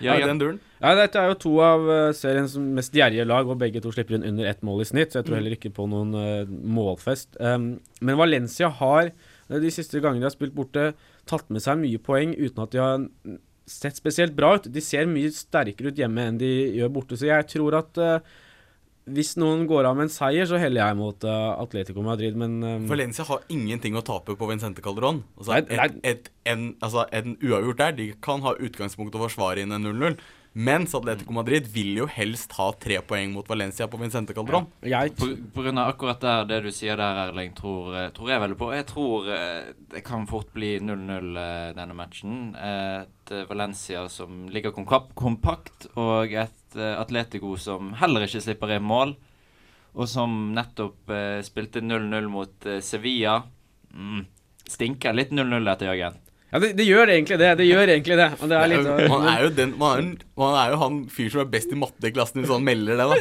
ja, 0.01 0.15
ja. 0.15 0.27
den 0.27 0.41
duren. 0.41 0.59
Ja, 0.79 0.95
Dette 0.99 1.21
er 1.21 1.33
jo 1.33 1.39
to 1.43 1.53
av 1.65 1.89
eh, 1.91 2.11
seriens 2.17 2.55
mest 2.77 2.95
gjerrige 2.95 3.27
lag, 3.27 3.49
og 3.51 3.59
begge 3.61 3.83
to 3.83 3.93
slipper 3.95 4.19
inn 4.19 4.27
under 4.29 4.47
ett 4.47 4.63
mål 4.67 4.85
i 4.85 4.89
snitt, 4.89 5.13
så 5.13 5.21
jeg 5.21 5.29
tror 5.29 5.39
heller 5.41 5.57
ikke 5.57 5.75
på 5.75 5.89
noen 5.91 6.15
uh, 6.15 6.47
målfest. 6.47 7.35
Um, 7.43 7.73
men 8.05 8.21
Valencia 8.21 8.71
har 8.81 9.11
eh, 9.11 9.59
de 9.59 9.73
siste 9.75 10.03
gangene 10.05 10.23
de 10.23 10.31
har 10.31 10.37
spilt 10.37 10.57
borte, 10.57 10.93
tatt 11.29 11.51
med 11.53 11.65
seg 11.65 11.81
mye 11.83 12.01
poeng 12.01 12.37
uten 12.39 12.65
at 12.65 12.75
de 12.75 12.83
har 12.83 13.01
mm, 13.03 13.39
sett 13.69 13.99
spesielt 13.99 14.37
bra 14.39 14.55
ut. 14.57 14.71
De 14.73 14.85
ser 14.85 15.11
mye 15.11 15.33
sterkere 15.35 15.93
ut 15.93 15.99
hjemme 15.99 16.31
enn 16.31 16.39
de 16.41 16.53
gjør 16.79 16.95
borte, 16.95 17.19
så 17.19 17.33
jeg 17.33 17.51
tror 17.53 17.81
at 17.83 18.01
eh, 18.03 18.37
hvis 19.15 19.35
noen 19.41 19.67
går 19.69 19.89
av 19.89 19.97
med 19.99 20.09
en 20.09 20.13
seier, 20.13 20.49
så 20.49 20.59
heller 20.61 20.83
jeg 20.85 20.99
mot 20.99 21.27
eh, 21.27 21.51
Atletico 21.63 22.05
Madrid, 22.05 22.37
men 22.39 22.59
um, 22.63 22.89
Valencia 22.91 23.27
har 23.29 23.45
ingenting 23.53 23.99
å 23.99 24.05
tape 24.07 24.37
på 24.39 24.49
Vincente 24.51 24.85
Calderón. 24.85 25.23
Altså, 25.39 25.59
et, 25.59 25.99
et, 26.07 26.31
en, 26.49 26.69
altså, 26.85 27.07
en 27.15 27.37
uavgjort 27.41 27.81
der, 27.83 27.97
de 27.99 28.09
kan 28.25 28.45
ha 28.47 28.57
utgangspunkt 28.57 29.17
å 29.17 29.25
forsvare 29.27 29.65
inn 29.65 29.75
en 29.75 29.89
0-0. 29.89 30.19
Mens 30.59 30.95
Atletico 30.95 31.31
Madrid 31.33 31.69
vil 31.71 31.93
jo 32.01 32.07
helst 32.11 32.57
ha 32.59 32.65
tre 32.83 32.97
poeng 33.07 33.31
mot 33.31 33.47
Valencia 33.47 33.87
på 33.87 33.99
Vincente 34.01 34.35
Calderón. 34.35 34.65
Ja. 34.83 35.05
På, 35.15 35.29
på 35.55 35.63
grunn 35.63 35.79
av 35.79 35.93
akkurat 35.93 36.19
der, 36.25 36.49
det 36.51 36.59
du 36.65 36.73
sier 36.75 36.99
der, 36.99 37.21
Erling, 37.29 37.53
tror, 37.55 37.93
eh, 37.95 38.09
tror 38.17 38.33
jeg 38.33 38.43
veldig 38.43 38.57
på. 38.59 38.73
Jeg 38.75 38.89
tror 38.91 39.31
eh, 39.37 39.71
det 39.95 40.03
kan 40.09 40.27
fort 40.27 40.51
bli 40.57 40.73
0-0 40.83 41.39
eh, 41.45 41.69
denne 41.79 41.95
matchen. 41.95 42.41
Et 42.59 43.35
Valencia 43.47 44.09
som 44.11 44.49
ligger 44.51 44.75
kompakt, 44.75 45.87
og 45.95 46.35
et 46.35 46.79
Atletico 46.89 47.55
som 47.61 47.95
heller 48.01 48.27
ikke 48.27 48.43
slipper 48.43 48.75
inn 48.75 48.89
mål. 48.89 49.15
Og 49.95 50.11
som 50.11 50.41
nettopp 50.59 51.13
spilte 51.47 51.85
0-0 51.87 52.33
mot 52.33 52.67
Sevilla. 52.83 53.45
Mm. 53.95 54.25
Stinker 54.67 55.15
litt 55.15 55.31
0-0 55.31 55.71
etter 55.71 55.93
Jørgen. 55.93 56.19
Ja, 56.49 56.59
det, 56.63 56.71
det 56.79 56.85
gjør 56.89 57.11
egentlig 57.13 57.37
det. 57.43 57.49
Det 57.61 57.65
gjør 57.69 57.91
egentlig 57.93 58.17
det. 58.17 58.27
Det 58.41 58.57
er 58.57 58.71
litt 58.73 58.87
sånn- 58.87 59.11
Man 59.13 59.27
er 59.29 59.43
jo, 59.45 59.49
den, 59.59 59.73
man 59.77 59.99
er, 59.99 60.27
man 60.41 60.55
er 60.57 60.71
jo 60.73 60.79
han 60.81 60.95
fyr 61.13 61.29
som 61.35 61.43
er 61.43 61.51
best 61.53 61.75
i 61.75 61.77
matte 61.77 62.09
i 62.09 62.13
klassen 62.17 62.41
hvis 62.41 62.53
han 62.55 62.65
melder 62.65 62.97
det, 63.03 63.09
da. 63.11 63.19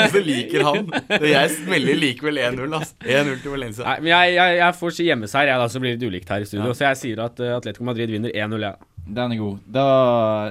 Jeg 0.00 0.10
så 0.16 0.22
liker 0.26 0.66
han. 0.66 0.88
Jeg 1.22 1.52
melder 1.70 2.00
likevel 2.00 2.40
1-0, 2.42 2.74
altså. 2.80 2.96
1-0 3.06 3.38
til 3.44 3.54
Valencia. 3.54 3.84
Nei, 3.86 3.96
men 4.02 4.10
jeg, 4.16 4.34
jeg, 4.40 4.56
jeg 4.64 4.78
får 4.80 4.96
si 4.98 5.06
hjemmeseier, 5.06 5.52
jeg, 5.52 5.62
da, 5.62 5.68
så 5.76 5.84
blir 5.84 5.94
det 5.94 6.00
litt 6.00 6.10
ulikt 6.16 6.34
her 6.34 6.42
i 6.42 6.50
studio. 6.50 6.74
Så 6.74 6.88
jeg 6.88 7.00
sier 7.04 7.22
at 7.28 7.44
eh, 7.46 7.54
Atletico 7.60 7.86
Madrid 7.86 8.10
vinner 8.16 8.34
1-0, 8.34 8.66
jeg. 8.66 8.90
Den 9.20 9.32
er 9.36 9.40
god. 9.44 9.62
Da 9.78 9.86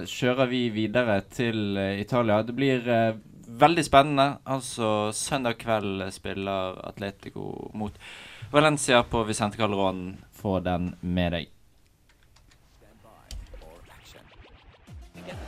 kjører 0.08 0.50
vi 0.56 0.64
videre 0.80 1.20
til 1.36 1.78
eh, 1.84 2.00
Italia. 2.06 2.40
Det 2.48 2.56
blir 2.58 2.88
eh, 2.96 3.12
veldig 3.60 3.84
spennende. 3.92 4.30
Altså, 4.48 5.12
søndag 5.16 5.60
kveld 5.60 6.08
spiller 6.16 6.80
Atletico 6.88 7.70
mot 7.76 8.00
Valencia 8.56 9.04
på 9.04 9.28
Vicente 9.28 9.60
Calderón. 9.60 10.14
Få 10.40 10.62
den 10.64 10.94
med 11.04 11.36
deg. 11.36 11.52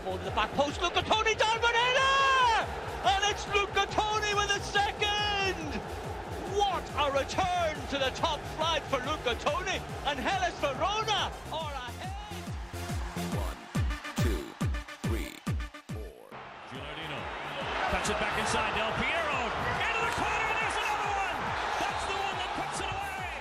Ball 0.06 0.18
to 0.18 0.24
the 0.24 0.32
back 0.32 0.54
post. 0.54 0.82
Luca 0.82 1.02
Toni 1.02 1.36
down 1.36 1.58
Banana! 1.60 2.68
And 3.06 3.24
it's 3.30 3.48
Luca 3.54 3.88
Toni 3.90 4.34
with 4.36 4.52
a 4.52 4.60
second! 4.62 5.80
What 6.54 6.84
a 6.98 7.12
return 7.12 7.76
to 7.90 7.98
the 7.98 8.12
top 8.14 8.40
flight 8.58 8.84
for 8.90 8.98
Luca 8.98 9.36
Toni! 9.40 9.80
And 10.06 10.20
Hellas 10.20 10.54
Verona 10.60 11.32
are 11.54 11.74
ahead! 11.74 12.14
Gilardino 16.72 17.20
cuts 17.90 18.10
it 18.10 18.20
back 18.20 18.38
inside. 18.40 18.74
Del 18.76 18.92
Piero 19.02 19.40
into 19.82 20.02
the 20.02 20.14
corner. 20.18 20.50
There's 20.62 20.78
another 20.78 21.12
one. 21.14 21.38
That's 21.82 22.06
the 22.06 22.18
one 22.22 22.36
that 22.38 22.52
puts 22.58 22.80
it 22.82 22.90
away. 22.90 23.34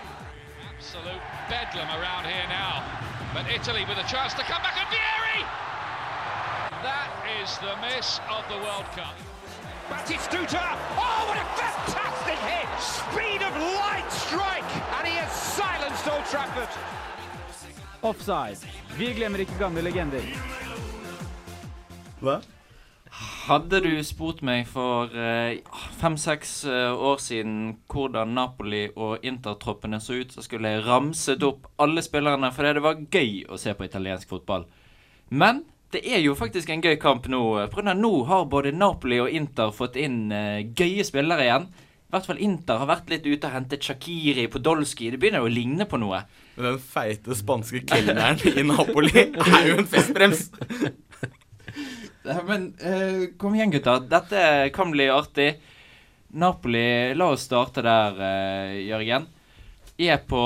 Absolute 0.72 1.24
bedlam 1.48 1.88
around 2.00 2.24
here 2.26 2.48
now. 2.48 2.84
But 3.32 3.46
Italy 3.50 3.84
with 3.88 3.98
a 3.98 4.08
chance 4.08 4.34
to 4.34 4.42
come 4.42 4.62
back 4.62 4.76
and 4.76 4.88
Vieri! 4.88 5.09
Is 7.42 7.58
the 7.58 7.74
miss 7.80 8.20
of 8.28 8.44
the 8.48 8.56
World 8.56 8.84
Cup. 8.94 9.16
Batistuta! 9.88 10.60
Oh, 10.98 11.20
what 11.28 11.38
a 11.38 11.46
fantastic 11.56 12.38
hit! 12.44 12.68
Speed 12.80 13.40
of 13.48 13.54
light 13.56 14.12
strike! 14.12 14.70
And 14.98 15.08
he 15.08 15.14
has 15.16 15.32
silenced 15.32 16.06
Old 16.08 16.24
Trafford. 16.24 16.68
Offside. 18.02 18.58
Vi 18.98 19.12
glemmer 19.14 19.40
ikke 19.40 19.56
gamle 19.58 19.80
legender. 19.80 20.20
Hva? 22.20 22.36
Hadde 23.46 23.80
du 23.88 23.90
spurt 24.04 24.44
meg 24.44 24.68
for 24.68 25.08
fem-seks 26.02 26.54
år 26.68 27.24
siden 27.24 27.58
hvordan 27.88 28.36
Napoli 28.36 28.90
og 28.96 29.24
Intertroppene 29.24 30.00
så 30.04 30.20
ut, 30.20 30.36
så 30.36 30.44
skulle 30.44 30.76
jeg 30.76 30.84
ramset 30.84 31.42
opp 31.48 31.72
alle 31.80 32.04
spillerne 32.04 32.52
fordi 32.52 32.76
det 32.76 32.84
var 32.84 33.04
gøy 33.08 33.44
å 33.48 33.56
se 33.56 33.72
på 33.72 33.88
italiensk 33.88 34.28
fotball. 34.28 34.68
Men 35.30 35.64
det 35.90 36.02
er 36.06 36.20
jo 36.22 36.36
faktisk 36.38 36.70
en 36.70 36.82
gøy 36.84 36.96
kamp 37.02 37.26
nå. 37.30 37.42
For 37.72 37.86
nå 37.86 38.10
har 38.28 38.50
både 38.50 38.72
Napoli 38.76 39.18
og 39.22 39.30
Inter 39.34 39.72
fått 39.74 39.98
inn 39.98 40.28
uh, 40.30 40.62
gøye 40.62 41.06
spillere 41.06 41.46
igjen. 41.46 41.66
I 42.10 42.14
hvert 42.14 42.26
fall 42.26 42.42
Inter 42.42 42.80
har 42.82 42.88
vært 42.90 43.10
litt 43.12 43.26
ute 43.26 43.46
og 43.46 43.54
hentet 43.54 43.86
Shakiri, 43.86 44.48
Podolski. 44.50 45.12
Det 45.12 45.18
begynner 45.22 45.44
jo 45.44 45.50
å 45.50 45.52
ligne 45.54 45.86
på 45.90 45.98
noe. 46.02 46.24
Men 46.56 46.72
den 46.72 46.80
feite 46.82 47.36
spanske 47.38 47.84
kelneren 47.86 48.40
i 48.50 48.64
Napoli 48.66 49.28
er 49.30 49.68
jo 49.68 49.76
en 49.78 49.90
festbrems. 49.90 50.48
Men 52.48 52.70
uh, 52.82 53.28
kom 53.38 53.54
igjen, 53.54 53.74
gutter. 53.74 54.02
Dette 54.10 54.42
kan 54.74 54.90
bli 54.94 55.06
artig. 55.10 55.52
Napoli, 56.38 57.14
la 57.18 57.32
oss 57.34 57.46
starte 57.46 57.82
der, 57.82 58.18
uh, 58.18 58.74
Jørgen. 58.78 59.30
Er 60.00 60.22
på 60.26 60.42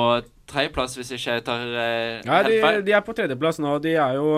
tredjeplass, 0.50 0.96
hvis 0.98 1.12
ikke 1.16 1.38
jeg 1.38 1.44
tar 1.46 1.64
uh, 1.64 2.20
Nei, 2.28 2.44
de, 2.48 2.60
de 2.86 2.96
er 2.96 3.04
på 3.04 3.16
tredjeplass 3.16 3.60
nå. 3.60 3.76
De 3.84 3.96
er 3.96 4.16
jo 4.20 4.30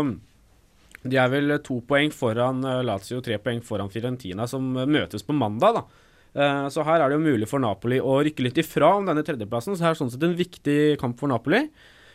De 1.08 1.16
er 1.20 1.30
vel 1.32 1.56
to 1.64 1.80
poeng 1.88 2.12
foran 2.14 2.64
eh, 2.64 2.82
Lazio, 2.86 3.20
tre 3.24 3.38
poeng 3.42 3.62
foran 3.64 3.90
Fiorentina, 3.92 4.46
som 4.50 4.76
eh, 4.76 4.86
møtes 4.86 5.24
på 5.26 5.36
mandag, 5.36 5.80
da. 5.80 5.84
Eh, 6.36 6.68
Så 6.74 6.84
her 6.84 7.00
er 7.00 7.08
det 7.08 7.16
jo 7.18 7.26
mulig 7.26 7.48
for 7.48 7.62
Napoli 7.62 7.98
å 8.02 8.18
rykke 8.26 8.44
litt 8.44 8.58
ifra 8.62 8.94
om 8.98 9.06
denne 9.08 9.24
tredjeplassen. 9.26 9.76
Så 9.76 9.86
her 9.86 9.94
er 9.94 10.00
sånn 10.00 10.12
sett 10.12 10.26
en 10.26 10.36
viktig 10.36 10.98
kamp 11.00 11.18
for 11.20 11.32
Napoli. 11.32 11.68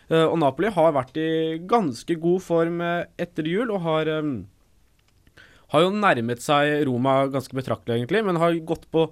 Eh, 0.09 0.25
Og 0.27 0.37
Napoli 0.39 0.69
har 0.69 0.93
vært 0.93 1.17
i 1.17 1.59
ganske 1.65 2.19
god 2.19 2.41
form 2.41 2.81
eh, 2.81 3.05
etter 3.17 3.47
jul, 3.47 3.71
og 3.71 3.81
har 3.87 4.07
eh, 4.07 4.31
har 5.71 5.85
jo 5.85 5.91
nærmet 5.95 6.41
seg 6.43 6.81
Roma 6.85 7.27
ganske 7.31 7.55
betraktelig, 7.55 8.01
egentlig, 8.01 8.25
men 8.27 8.35
har 8.35 8.51
gått 8.67 8.89
på 8.91 9.05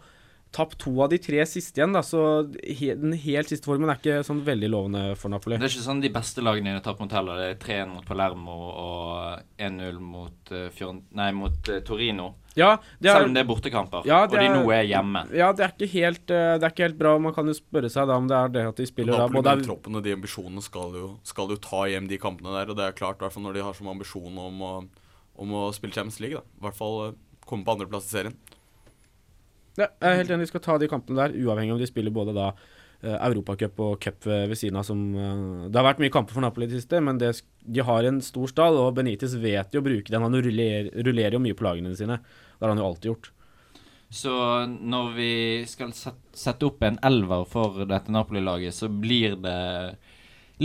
tapt 0.51 0.79
to 0.81 0.95
av 1.03 1.11
de 1.11 1.19
tre 1.21 1.43
siste 1.45 1.77
igjen, 1.77 1.93
da, 1.93 2.01
så 2.05 2.21
he, 2.65 2.93
den 2.97 3.13
helt 3.21 3.51
siste 3.51 3.69
formen 3.69 3.91
er 3.91 3.99
ikke 3.99 4.23
sånn 4.25 4.41
veldig 4.47 4.69
lovende 4.73 5.01
for 5.19 5.29
Napoli. 5.29 5.59
Det 5.61 5.67
er 5.67 5.73
ikke 5.75 5.85
sånn 5.85 6.01
de 6.01 6.09
beste 6.13 6.41
lagene 6.41 6.71
dine 6.71 6.81
taper 6.85 7.05
mot 7.05 7.13
heller. 7.13 7.37
Det 7.37 7.49
er 7.51 7.59
3-1 7.85 7.91
mot 7.93 8.07
Palermo 8.07 8.55
og 8.71 9.43
1-0 9.61 9.99
mot, 10.01 10.53
uh, 10.55 10.93
nei, 11.19 11.29
mot 11.37 11.69
eh, 11.69 11.83
Torino. 11.85 12.31
Ja, 12.57 12.71
er, 12.97 13.11
Selv 13.13 13.29
om 13.29 13.35
det 13.37 13.43
er 13.43 13.47
bortekamper, 13.47 14.07
Ja, 14.09 14.23
og 14.25 14.33
de 14.33 14.41
er- 14.41 14.55
nå 14.57 14.73
er 14.73 14.83
hjemme. 14.89 15.21
ja, 15.37 15.51
det 15.53 15.63
er 15.67 15.75
ikke 15.75 15.91
helt, 15.93 16.25
eh, 16.33 16.57
det 16.57 16.65
er 16.65 16.73
ikke 16.73 16.87
helt 16.87 16.97
bra. 16.97 17.17
Man 17.19 17.33
kan 17.33 17.45
jo 17.45 17.53
spørre 17.53 17.89
seg 17.93 18.09
da 18.09 18.17
om 18.17 18.27
det 18.27 18.35
er 18.35 18.49
det 18.49 18.67
at 18.73 18.75
de 18.81 18.85
spiller 18.89 19.13
da 19.13 19.27
Napoli 19.27 19.41
både 19.43 19.55
med 19.57 19.65
troppen 19.69 19.95
og 19.95 20.03
de 20.03 20.15
ambisjonene 20.17 20.63
skal 20.65 20.97
jo, 20.97 21.19
skal 21.23 21.47
jo 21.53 21.57
ta 21.61 21.85
hjem 21.85 22.09
de 22.09 22.17
kampene 22.17 22.57
der. 22.57 22.73
Og 22.73 22.75
det 22.75 22.85
er 22.89 22.97
klart, 22.97 23.21
i 23.21 23.25
hvert 23.27 23.33
fall 23.37 23.43
når 23.45 23.53
de 23.53 23.63
har 23.69 23.73
som 23.77 23.87
ambisjon 23.87 24.37
om 24.49 24.61
å, 24.65 24.73
om 25.37 25.49
å 25.61 25.73
spille 25.77 25.93
Champions 25.93 26.19
League. 26.19 26.35
da. 26.41 26.41
I 26.57 26.65
hvert 26.65 26.75
fall 26.81 26.97
eh, 27.07 27.13
komme 27.45 27.63
på 27.63 27.77
andreplass 27.77 28.09
i 28.09 28.17
serien. 28.17 28.35
Ja, 29.79 29.87
jeg 29.87 30.11
er 30.11 30.21
helt 30.21 30.35
enig, 30.35 30.47
de 30.47 30.51
skal 30.51 30.63
ta 30.65 30.75
de 30.81 30.91
kampene 30.91 31.21
der, 31.21 31.35
uavhengig 31.39 31.73
om 31.75 31.79
de 31.79 31.87
spiller 31.87 32.13
både 32.13 32.35
da 32.35 32.49
eh, 32.51 33.15
Europacup 33.15 33.79
og 33.85 33.97
cup 34.03 34.27
ved, 34.27 34.49
ved 34.51 34.59
siden 34.59 34.79
av. 34.81 34.85
Som, 34.87 35.05
eh, 35.15 35.65
det 35.69 35.79
har 35.79 35.87
vært 35.87 36.03
mye 36.03 36.13
kamper 36.13 36.35
for 36.35 36.43
Napoli 36.43 36.67
i 36.67 36.73
det 36.73 36.81
siste, 36.81 36.99
men 37.05 37.21
det, 37.21 37.31
de 37.63 37.85
har 37.87 38.07
en 38.09 38.19
stor 38.25 38.51
stall, 38.51 38.79
og 38.81 38.93
Benitez 38.99 39.37
vet 39.39 39.75
jo 39.75 39.83
å 39.83 39.87
bruke 39.87 40.11
den. 40.11 40.25
Han 40.25 40.35
rullerer, 40.35 40.91
rullerer 41.07 41.37
jo 41.37 41.43
mye 41.47 41.57
på 41.57 41.67
lagene 41.67 41.95
sine. 41.95 42.19
Det 42.19 42.65
har 42.65 42.73
han 42.75 42.81
jo 42.83 42.89
alltid 42.89 43.11
gjort. 43.13 43.31
Så 44.09 44.33
når 44.65 45.11
vi 45.13 45.33
skal 45.69 45.91
sette 45.93 46.65
opp 46.65 46.81
en 46.83 46.97
elver 47.05 47.45
for 47.47 47.83
dette 47.85 48.11
Napoli-laget, 48.11 48.73
så 48.73 48.89
blir 48.89 49.37
det 49.37 49.59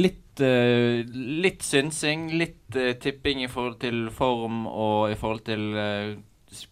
litt 0.00 0.40
eh, 0.42 1.04
Litt 1.44 1.62
synsing, 1.62 2.30
litt 2.40 2.74
eh, 2.74 2.96
tipping 2.98 3.44
i 3.44 3.50
forhold 3.52 3.76
til 3.84 4.08
form 4.14 4.64
og 4.66 5.12
i 5.12 5.18
forhold 5.20 5.44
til 5.46 5.76
eh, 5.78 6.14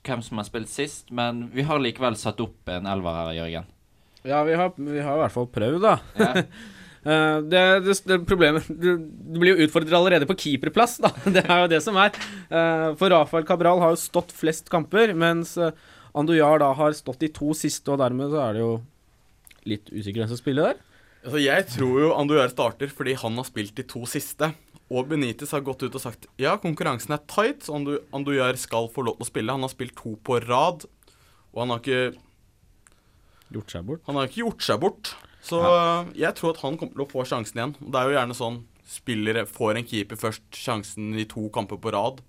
hvem 0.06 0.22
som 0.24 0.40
har 0.40 0.48
spilt 0.48 0.70
sist. 0.72 1.10
Men 1.14 1.46
vi 1.54 1.64
har 1.68 1.82
likevel 1.82 2.18
satt 2.18 2.40
opp 2.44 2.70
en 2.72 2.88
elver 2.90 3.18
her, 3.18 3.32
Jørgen. 3.40 3.72
Ja, 4.22 4.44
vi 4.46 4.54
har, 4.54 4.70
vi 4.76 5.02
har 5.02 5.18
i 5.18 5.22
hvert 5.24 5.34
fall 5.34 5.48
prøvd, 5.50 5.82
da. 5.82 5.96
Ja. 6.20 6.44
Uh, 7.02 7.38
det, 7.52 7.62
det, 7.82 7.96
det 8.06 8.18
problemet 8.28 8.68
du, 8.70 8.92
du 9.02 9.40
blir 9.42 9.56
jo 9.56 9.66
utfordret 9.66 9.96
allerede 9.98 10.28
på 10.30 10.38
keeperplass, 10.44 11.00
da. 11.02 11.10
Det 11.36 11.42
er 11.42 11.64
jo 11.64 11.72
det 11.72 11.82
som 11.84 11.98
er. 11.98 12.14
Uh, 12.46 12.92
for 13.00 13.10
Rafael 13.10 13.48
Cabral 13.48 13.82
har 13.82 13.96
jo 13.96 14.00
stått 14.04 14.34
flest 14.36 14.70
kamper, 14.72 15.14
mens 15.18 15.56
uh, 15.58 15.74
Andoyar 16.14 16.62
da 16.62 16.70
har 16.76 16.94
stått 16.94 17.24
de 17.24 17.32
to 17.34 17.50
siste, 17.56 17.88
og 17.90 17.98
dermed 18.02 18.30
så 18.30 18.42
er 18.46 18.56
det 18.56 18.64
jo 18.64 18.72
litt 19.68 19.90
usikker 19.90 20.22
hvem 20.22 20.30
som 20.30 20.40
spiller 20.40 20.70
der. 20.70 20.82
Altså, 21.22 21.38
Jeg 21.38 21.66
tror 21.70 21.98
jo 22.02 22.12
Andujar 22.18 22.50
starter 22.50 22.90
fordi 22.90 23.14
han 23.18 23.38
har 23.38 23.46
spilt 23.46 23.74
de 23.78 23.86
to 23.86 24.02
siste. 24.10 24.52
Og 24.92 25.08
Benitez 25.08 25.54
har 25.54 25.62
gått 25.64 25.84
ut 25.86 25.94
og 25.96 26.02
sagt 26.02 26.26
ja, 26.40 26.56
konkurransen 26.60 27.14
er 27.16 27.22
tight, 27.30 27.64
så 27.64 27.78
Andujar 28.12 28.58
skal 28.60 28.90
få 28.92 29.06
lov 29.06 29.16
til 29.18 29.26
å 29.26 29.30
spille. 29.30 29.54
Han 29.54 29.64
har 29.64 29.72
spilt 29.72 29.96
to 29.98 30.14
på 30.20 30.36
rad, 30.44 30.84
og 31.52 31.62
han 31.62 31.72
har 31.72 31.80
ikke, 31.80 32.18
Gjort 33.52 33.72
seg 33.72 33.86
bort. 33.88 34.02
han 34.08 34.16
har 34.16 34.28
ikke 34.28 34.42
gjort 34.42 34.66
seg 34.66 34.82
bort. 34.82 35.14
Så 35.42 35.58
øh, 35.60 36.12
jeg 36.16 36.36
tror 36.38 36.54
at 36.54 36.62
han 36.62 36.76
kommer 36.80 36.94
til 36.94 37.04
å 37.04 37.10
få 37.10 37.24
sjansen 37.28 37.58
igjen. 37.58 37.74
Det 37.80 37.98
er 37.98 38.08
jo 38.08 38.14
gjerne 38.16 38.36
sånn 38.38 38.60
spillere 38.92 39.46
får 39.48 39.78
en 39.78 39.88
keeper 39.88 40.20
først 40.20 40.58
sjansen 40.58 41.14
i 41.16 41.26
to 41.28 41.46
kamper 41.54 41.80
på 41.80 41.92
rad, 41.94 42.20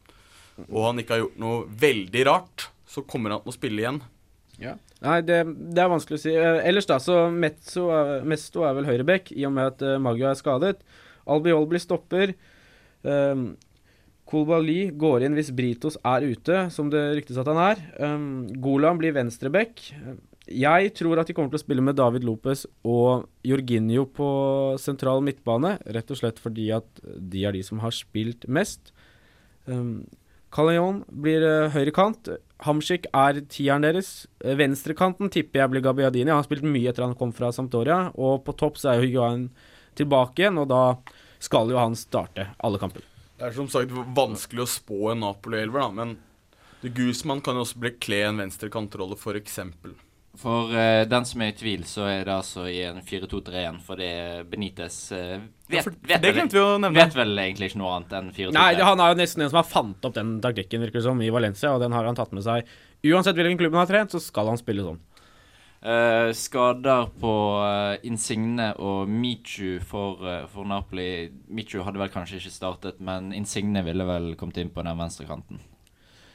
og 0.69 0.79
han 0.85 1.01
ikke 1.01 1.15
har 1.15 1.23
gjort 1.25 1.39
noe 1.41 1.61
veldig 1.81 2.23
rart, 2.29 2.67
så 2.87 3.03
kommer 3.07 3.33
han 3.33 3.43
til 3.43 3.51
å 3.51 3.55
spille 3.57 3.83
igjen. 3.83 3.99
Nei, 5.03 5.19
det, 5.25 5.41
det 5.75 5.81
er 5.83 5.91
vanskelig 5.91 6.19
å 6.19 6.23
si. 6.23 6.33
Eh, 6.37 6.59
ellers 6.69 6.87
da, 6.87 6.99
så 7.01 7.25
Metso 7.33 7.89
er, 7.91 8.21
Mesto 8.29 8.63
er 8.63 8.77
vel 8.77 8.87
høyreback, 8.87 9.33
i 9.35 9.43
og 9.49 9.55
med 9.55 9.73
at 9.73 9.83
uh, 9.83 9.97
Maggio 10.01 10.29
er 10.29 10.39
skadet. 10.39 10.77
Albiol 11.27 11.67
blir 11.71 11.81
stopper. 11.83 12.35
Um, 13.03 13.53
Kolbali 14.29 14.87
går 14.97 15.25
inn 15.27 15.35
hvis 15.37 15.51
Britos 15.55 15.97
er 16.07 16.25
ute, 16.25 16.67
som 16.73 16.89
det 16.91 17.01
ryktes 17.19 17.39
at 17.39 17.49
han 17.51 17.59
er. 17.61 17.81
Um, 17.99 18.47
Golan 18.63 18.99
blir 19.01 19.15
venstreback. 19.15 19.83
Jeg 20.43 20.91
tror 20.97 21.21
at 21.21 21.29
de 21.29 21.35
kommer 21.35 21.53
til 21.53 21.61
å 21.61 21.63
spille 21.63 21.83
med 21.83 21.95
David 21.95 22.25
Lopez 22.27 22.65
og 22.83 23.29
Jorginho 23.47 24.03
på 24.11 24.27
sentral 24.81 25.23
midtbane, 25.23 25.77
rett 25.95 26.11
og 26.11 26.19
slett 26.19 26.41
fordi 26.43 26.67
at 26.75 27.03
de 27.03 27.45
er 27.47 27.55
de 27.55 27.63
som 27.63 27.79
har 27.83 27.95
spilt 27.95 28.47
mest. 28.51 28.91
Um, 29.67 30.03
Calayon 30.53 31.01
blir 31.07 31.43
uh, 31.43 31.71
høyre 31.73 31.93
kant. 31.95 32.29
Hamsik 32.63 33.07
er 33.15 33.39
tieren 33.51 33.85
deres. 33.85 34.25
Uh, 34.43 34.53
Venstrekanten 34.59 35.31
tipper 35.33 35.63
jeg 35.63 35.73
blir 35.73 35.85
Gabiadini. 35.85 36.29
Han 36.29 36.41
har 36.41 36.47
spilt 36.47 36.67
mye 36.67 36.91
etter 36.91 37.07
han 37.07 37.17
kom 37.17 37.31
fra 37.35 37.51
Sampdoria. 37.55 38.11
Og 38.13 38.43
på 38.45 38.55
topp 38.59 38.77
så 38.81 38.91
er 38.91 38.99
jo 38.99 39.07
Higuain 39.07 39.47
tilbake 39.97 40.43
igjen, 40.43 40.59
og 40.61 40.69
da 40.71 40.83
skal 41.43 41.71
jo 41.73 41.79
han 41.81 41.97
starte 41.99 42.47
alle 42.63 42.79
kampene. 42.81 43.03
Det 43.39 43.49
er 43.49 43.55
som 43.57 43.67
sagt 43.71 43.91
vanskelig 44.15 44.63
å 44.63 44.69
spå 44.69 45.11
en 45.11 45.23
Napoli-elver, 45.25 45.83
da, 45.83 45.89
men 45.91 46.17
Guzman 46.83 47.41
kan 47.43 47.55
jo 47.59 47.63
også 47.65 47.79
bekle 47.83 48.21
en 48.27 48.39
venstrekantrolle, 48.43 49.15
f.eks. 49.19 49.59
For 50.41 50.71
eh, 50.73 51.03
den 51.05 51.27
som 51.29 51.43
er 51.45 51.51
i 51.51 51.55
tvil, 51.55 51.83
så 51.85 52.07
er 52.09 52.23
det 52.25 52.33
altså 52.33 52.63
i 52.65 52.79
en 52.87 53.03
4-2-3-1, 53.05 53.75
fordi 53.85 54.07
Benitez 54.49 54.95
uh, 55.13 55.35
vet, 55.69 55.75
Ja, 55.77 55.83
for- 55.85 55.93
vet, 56.09 56.23
det 56.23 56.31
vel- 56.33 56.49
vi 56.49 56.59
å 56.63 56.71
nevne. 56.81 56.97
vet 57.03 57.13
vel 57.19 57.37
egentlig 57.43 57.69
ikke 57.69 57.81
noe 57.83 57.91
annet 57.99 58.15
enn 58.17 58.31
4-2-3. 58.33 58.55
Nei, 58.57 58.71
han 58.81 59.03
er 59.05 59.13
jo 59.13 59.19
nesten 59.21 59.43
den 59.45 59.51
som 59.53 59.59
har 59.61 59.69
fant 59.69 60.07
opp 60.09 60.15
den 60.17 60.33
taktikken, 60.41 60.81
virker 60.87 60.99
det 60.99 61.05
som, 61.05 61.21
i 61.21 61.29
Valencia, 61.35 61.75
og 61.75 61.83
den 61.85 61.93
har 61.93 62.09
han 62.09 62.17
tatt 62.17 62.33
med 62.33 62.47
seg. 62.47 62.65
Uansett 63.05 63.37
hvilken 63.37 63.59
klubb 63.61 63.77
han 63.77 63.83
har 63.85 63.91
trent, 63.93 64.15
så 64.15 64.23
skal 64.23 64.49
han 64.49 64.57
spille 64.57 64.87
sånn. 64.87 64.99
Eh, 65.83 66.29
skader 66.31 67.09
på 67.19 67.29
eh, 67.59 67.97
Insigne 68.07 68.69
og 68.79 69.09
Michu 69.11 69.81
for, 69.83 70.21
eh, 70.23 70.45
for 70.47 70.63
Napoli. 70.63 71.27
Michu 71.51 71.81
hadde 71.83 71.99
vel 71.99 72.11
kanskje 72.13 72.37
ikke 72.39 72.51
startet, 72.53 73.01
men 73.03 73.33
Insigne 73.35 73.81
ville 73.83 74.05
vel 74.07 74.29
kommet 74.39 74.61
inn 74.61 74.71
på 74.71 74.85
den 74.87 74.95
venstrekanten. 74.95 75.59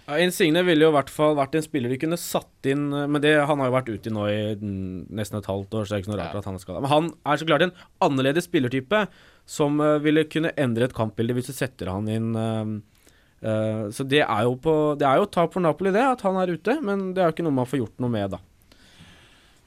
Ja, 0.05 0.19
Insigne 0.21 0.61
ville 0.69 0.85
jo 0.85 0.91
i 0.93 0.97
hvert 0.99 1.13
fall 1.13 1.33
vært 1.39 1.57
en 1.57 1.65
spiller 1.65 1.89
de 1.93 1.97
kunne 2.01 2.17
satt 2.21 2.69
inn 2.69 2.87
Men 2.89 3.21
det, 3.21 3.35
han 3.45 3.61
har 3.61 3.69
jo 3.69 3.75
vært 3.75 3.91
ute 3.93 4.13
nå 4.13 4.23
i 4.33 4.39
nesten 4.61 5.41
et 5.41 5.49
halvt 5.49 5.77
år, 5.81 5.85
så 5.85 5.93
det 5.93 5.97
er 5.97 6.05
ikke 6.05 6.13
noe 6.13 6.21
rart 6.21 6.37
Ja. 6.37 6.43
at 6.45 6.49
han 6.49 6.55
er 6.57 6.65
skada. 6.65 6.81
Men 6.85 6.93
han 6.93 7.11
er 7.25 7.37
så 7.41 7.49
klart 7.49 7.65
en 7.67 7.75
annerledes 8.05 8.49
spillertype 8.49 9.03
som 9.49 9.77
ville 10.05 10.25
kunne 10.29 10.53
endre 10.57 10.85
et 10.89 10.97
kampbilde 10.97 11.37
hvis 11.37 11.49
du 11.49 11.53
setter 11.57 11.89
han 11.93 12.09
inn 12.09 12.33
Så 13.93 14.05
det 14.09 14.25
er 14.25 14.43
jo 14.45 14.57
på 14.57 14.97
Det 14.99 15.07
er 15.09 15.21
jo 15.21 15.29
tap 15.29 15.53
for 15.53 15.61
Napoli, 15.61 15.93
det, 15.93 16.05
at 16.05 16.21
han 16.25 16.37
er 16.37 16.53
ute, 16.57 16.81
men 16.81 17.13
det 17.13 17.23
er 17.23 17.29
jo 17.29 17.37
ikke 17.37 17.45
noe 17.49 17.61
man 17.61 17.69
får 17.69 17.85
gjort 17.85 18.01
noe 18.01 18.13
med, 18.13 18.31
da. 18.33 18.41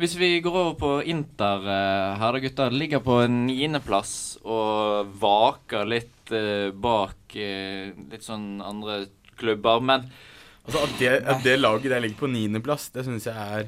Hvis 0.02 0.16
vi 0.18 0.30
går 0.42 0.56
over 0.58 0.74
på 0.82 0.92
Inter 1.06 1.62
eh, 1.70 2.16
her 2.22 2.34
da, 2.36 2.42
gutter. 2.42 2.74
Ligger 2.74 3.04
på 3.06 3.20
niendeplass 3.30 4.14
og 4.42 5.12
vaker 5.22 5.86
litt 5.90 6.32
eh, 6.34 6.72
bak 6.74 7.36
eh, 7.38 7.92
litt 8.12 8.26
sånn 8.26 8.58
andre 8.66 9.04
klubber. 9.38 9.82
Men 9.86 10.10
Altså, 10.62 10.84
at 10.86 10.92
det, 11.00 11.12
at 11.26 11.40
det 11.42 11.56
laget 11.58 11.90
der 11.90 12.04
ligger 12.04 12.20
på 12.20 12.28
niendeplass, 12.30 12.90
det 12.94 13.02
syns 13.08 13.26
jeg 13.26 13.34
er 13.34 13.64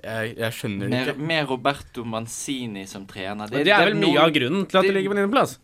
jeg, 0.00 0.34
jeg 0.40 0.52
skjønner 0.56 0.88
det 0.92 0.98
ikke. 1.10 1.22
med 1.28 1.48
Roberto 1.48 2.04
Manzini 2.08 2.86
som 2.88 3.02
trener 3.08 3.48
Det, 3.52 3.62
det 3.68 3.72
er 3.76 3.90
vel 3.90 3.96
mye 4.00 4.20
av 4.22 4.30
grunnen 4.32 4.62
til 4.68 4.78
at 4.78 4.84
det- 4.84 4.90
det 4.92 4.94
ligger 4.96 5.12
på 5.12 5.16
niendeplass. 5.18 5.58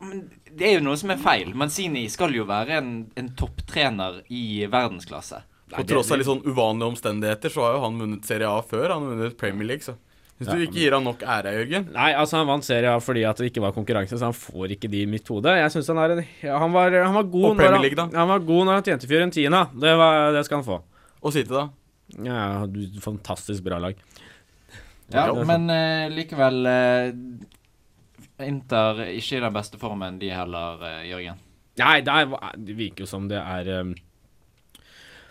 Men 0.00 0.22
det 0.56 0.66
er 0.66 0.74
jo 0.78 0.84
noe 0.84 0.96
som 1.00 1.12
er 1.14 1.20
feil. 1.20 1.52
Manzini 1.56 2.02
skal 2.12 2.32
jo 2.36 2.44
være 2.48 2.76
en, 2.80 2.90
en 3.16 3.28
topptrener 3.38 4.22
i 4.28 4.66
verdensklasse. 4.72 5.40
På 5.76 5.84
tross 5.88 6.10
av 6.12 6.20
litt 6.20 6.28
sånn 6.28 6.42
uvanlige 6.44 6.92
omstendigheter, 6.92 7.52
så 7.52 7.66
har 7.66 7.76
jo 7.76 7.84
han 7.86 8.00
vunnet 8.00 8.26
Serie 8.28 8.48
A 8.48 8.62
før. 8.66 8.90
Han 8.94 9.06
har 9.06 9.14
vunnet 9.16 9.38
Premier 9.40 9.68
League, 9.72 9.84
så 9.86 9.96
Hvis 10.38 10.48
du 10.50 10.64
ikke 10.64 10.80
gir 10.80 10.96
han 10.96 11.04
nok 11.06 11.20
ære, 11.22 11.52
Jørgen 11.54 11.84
Nei, 11.94 12.08
altså 12.18 12.40
han 12.40 12.48
vant 12.48 12.66
Serie 12.66 12.90
A 12.90 12.98
fordi 13.04 13.22
at 13.28 13.38
det 13.38 13.52
ikke 13.52 13.62
var 13.62 13.74
konkurranse, 13.76 14.16
så 14.18 14.26
han 14.26 14.34
får 14.34 14.74
ikke 14.74 14.90
de 14.90 15.04
i 15.04 15.10
mitt 15.10 15.28
hode. 15.30 15.52
Jeg 15.54 15.70
synes 15.74 15.90
han 15.92 16.00
er 16.02 16.16
en 16.16 16.24
han, 16.24 16.72
var, 16.74 16.96
han 16.98 17.14
var 17.14 17.28
god 17.30 17.46
Og 17.50 17.54
Premier 17.60 17.76
når 17.76 17.84
League, 17.86 18.00
han, 18.00 18.10
da? 18.10 18.18
han 18.24 18.32
var 18.32 18.48
god 18.48 18.66
når 18.66 18.78
han 18.78 18.88
tjente 18.88 19.10
Fiorentina. 19.10 19.62
Det, 19.72 19.94
var, 20.02 20.32
det 20.34 20.44
skal 20.48 20.60
han 20.60 20.66
få. 20.66 20.80
Og 21.22 21.36
City, 21.36 21.52
da. 21.54 21.68
Ja, 22.26 22.66
du, 22.66 22.82
fantastisk 23.00 23.62
bra 23.64 23.78
lag. 23.78 23.98
Ja, 25.12 25.26
Ja, 25.28 25.44
men 25.44 25.68
uh, 25.70 26.08
likevel 26.12 26.66
uh, 26.66 28.46
Inter 28.46 29.04
ikke 29.12 29.38
i 29.38 29.42
den 29.44 29.54
beste 29.54 29.78
formen, 29.80 30.18
de 30.18 30.30
heller, 30.32 30.80
uh, 30.82 31.02
Jørgen. 31.06 31.40
Nei, 31.80 32.00
det, 32.04 32.12
er, 32.12 32.56
det 32.60 32.76
virker 32.76 33.04
jo 33.04 33.08
som 33.08 33.28
det 33.30 33.38
er 33.40 33.70
um, 33.80 33.94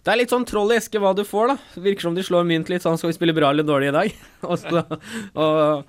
Det 0.01 0.09
er 0.09 0.17
litt 0.17 0.31
sånn 0.33 0.47
troll 0.49 0.73
i 0.73 0.79
eske 0.79 0.97
hva 1.01 1.11
du 1.13 1.21
får, 1.27 1.51
da. 1.51 1.81
Virker 1.83 2.07
som 2.07 2.15
de 2.17 2.23
slår 2.25 2.47
mynt 2.49 2.71
litt 2.71 2.81
sånn 2.81 2.97
skal 2.97 3.11
vi 3.11 3.19
spille 3.19 3.35
bra 3.37 3.51
eller 3.53 3.67
dårlig 3.67 3.91
i 3.91 3.95
dag. 3.97 4.17
og 4.49 4.57
så, 4.57 4.81
og, 5.37 5.85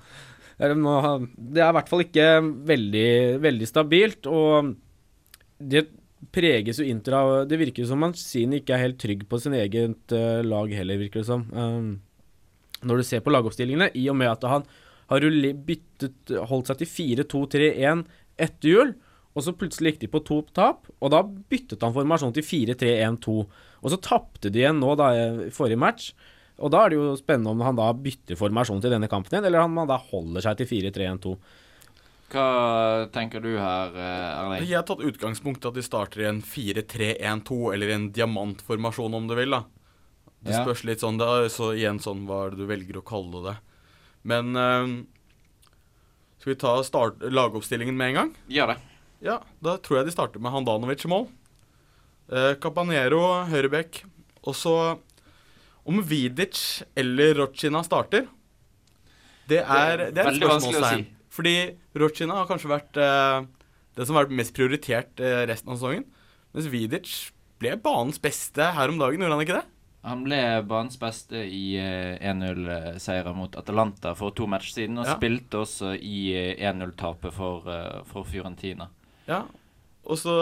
det 0.59 1.63
er 1.63 1.71
i 1.71 1.75
hvert 1.79 1.89
fall 1.89 2.05
ikke 2.05 2.27
veldig, 2.69 3.09
veldig 3.41 3.69
stabilt, 3.69 4.29
og 4.29 4.75
det 5.57 5.87
preges 6.33 6.79
jo 6.79 6.85
Inter 6.87 7.15
av 7.17 7.31
Det 7.49 7.57
virker 7.59 7.87
som 7.87 7.99
Mancini 7.99 8.61
ikke 8.61 8.75
er 8.77 8.85
helt 8.85 8.99
trygg 9.01 9.25
på 9.29 9.39
sin 9.41 9.55
eget 9.57 10.13
eh, 10.15 10.41
lag 10.45 10.71
heller, 10.71 11.01
virker 11.01 11.23
det 11.23 11.27
som. 11.27 11.43
Um, 11.51 11.97
når 12.83 13.01
du 13.01 13.07
ser 13.07 13.23
på 13.25 13.33
lagoppstillingene, 13.33 13.89
i 13.97 14.05
og 14.11 14.17
med 14.19 14.31
at 14.31 14.45
han 14.47 14.67
har 15.09 15.25
byttet, 15.67 16.33
holdt 16.49 16.69
seg 16.69 16.83
til 16.83 16.91
4-2-3-1 17.23 18.05
etter 18.41 18.69
jul, 18.69 18.93
og 19.33 19.45
så 19.45 19.55
plutselig 19.57 19.93
gikk 19.93 20.03
de 20.03 20.09
på 20.13 20.21
to 20.27 20.39
tap, 20.55 20.87
og 21.01 21.13
da 21.13 21.23
byttet 21.25 21.81
han 21.83 21.95
formasjon 21.95 22.35
til 22.35 22.45
4-3-1-2. 22.45 23.37
Og 23.83 23.91
så 23.91 23.99
tapte 23.99 24.49
de 24.49 24.61
igjen 24.63 24.79
nå 24.79 24.93
da 24.99 25.09
i 25.13 25.49
forrige 25.53 25.79
match, 25.79 26.11
og 26.63 26.71
da 26.71 26.85
er 26.85 26.93
det 26.93 26.97
jo 26.99 27.15
spennende 27.19 27.51
om 27.51 27.61
han 27.65 27.75
da 27.75 27.89
bytter 27.97 28.37
formasjon 28.39 28.79
til 28.83 28.93
denne 28.93 29.09
kampen 29.11 29.33
igjen, 29.35 29.45
eller 29.49 29.65
om 29.65 29.75
han 29.81 29.89
da 29.89 29.97
holder 29.99 30.45
seg 30.45 30.61
til 30.61 30.69
4-3-1-2. 30.69 31.33
Hva 32.33 32.45
tenker 33.13 33.43
du 33.43 33.51
her, 33.59 33.91
eh, 33.93 34.39
Erling? 34.39 34.63
Jeg 34.65 34.79
har 34.79 34.85
tatt 34.87 35.03
utgangspunkt 35.05 35.65
i 35.65 35.69
at 35.69 35.75
de 35.77 35.83
starter 35.85 36.23
i 36.23 36.29
en 36.29 36.41
4-3-1-2, 36.41 37.57
eller 37.75 37.91
en 37.93 38.07
diamantformasjon, 38.15 39.13
om 39.19 39.27
du 39.29 39.35
vil. 39.37 39.51
da 39.51 39.63
Det 40.43 40.51
Ja. 40.53 40.63
spørs 40.65 40.83
litt 40.83 40.99
sånn, 40.99 41.19
er 41.21 41.47
så 41.49 41.71
igjen 41.75 41.99
sånn 42.01 42.25
hva 42.27 42.47
er 42.47 42.49
det 42.51 42.57
du 42.59 42.67
velger 42.67 42.97
å 42.99 43.03
kalle 43.05 43.43
det. 43.43 43.57
Men 44.23 44.53
øh, 44.55 45.05
skal 46.39 46.53
vi 46.53 46.59
ta 46.59 46.81
start, 46.83 47.19
lagoppstillingen 47.19 47.95
med 47.95 48.09
en 48.09 48.15
gang? 48.15 48.35
Gjør 48.49 48.67
det. 48.73 48.77
Ja, 49.21 49.39
da 49.61 49.77
tror 49.77 49.97
jeg 49.99 50.05
de 50.05 50.11
starter 50.11 50.39
med 50.41 50.51
Handanovic 50.51 51.05
i 51.05 51.07
mål. 51.07 51.27
Eh, 52.31 52.53
Cabanero 52.63 53.21
høyrebekk. 53.49 54.03
Og 54.47 54.55
så 54.55 54.75
om 55.85 55.99
Vidic 56.07 56.83
eller 56.95 57.33
Rochina 57.41 57.81
starter 57.83 58.27
Det 59.49 59.59
er, 59.59 60.09
det 60.15 60.17
er 60.23 60.29
et 60.31 60.39
spørsmålstegn. 60.39 61.03
si. 61.03 61.09
Fordi 61.33 61.55
Rochina 61.99 62.37
har 62.39 62.47
kanskje 62.47 62.69
vært 62.71 62.97
eh, 63.01 63.45
det 63.97 64.07
som 64.07 64.15
har 64.15 64.25
vært 64.25 64.37
mest 64.39 64.53
prioritert 64.55 65.19
eh, 65.19 65.43
resten 65.49 65.69
av 65.73 65.77
sesongen. 65.79 66.05
Mens 66.53 66.67
Vidic 66.71 67.09
ble 67.59 67.75
banens 67.81 68.19
beste 68.21 68.71
her 68.75 68.89
om 68.93 68.99
dagen, 69.01 69.19
gjorde 69.21 69.35
han 69.37 69.43
ikke 69.45 69.57
det? 69.59 69.65
Han 70.03 70.23
ble 70.25 70.39
banens 70.67 70.97
beste 70.99 71.43
i 71.47 71.75
eh, 71.79 72.17
1-0-seieren 72.21 73.35
mot 73.37 73.55
Atalanta 73.59 74.13
for 74.19 74.31
to 74.35 74.47
matcher 74.51 74.73
siden, 74.75 74.97
og 74.99 75.07
Ja. 75.07 75.15
spilte 75.17 75.61
også 75.63 75.93
i 75.99 76.33
eh, 76.35 76.55
1-0-tapet 76.71 77.33
for, 77.33 77.67
eh, 77.71 78.01
for 78.11 78.23
Fiorentina. 78.27 78.89
Ja. 79.27 79.43
Og 80.03 80.19
så 80.19 80.33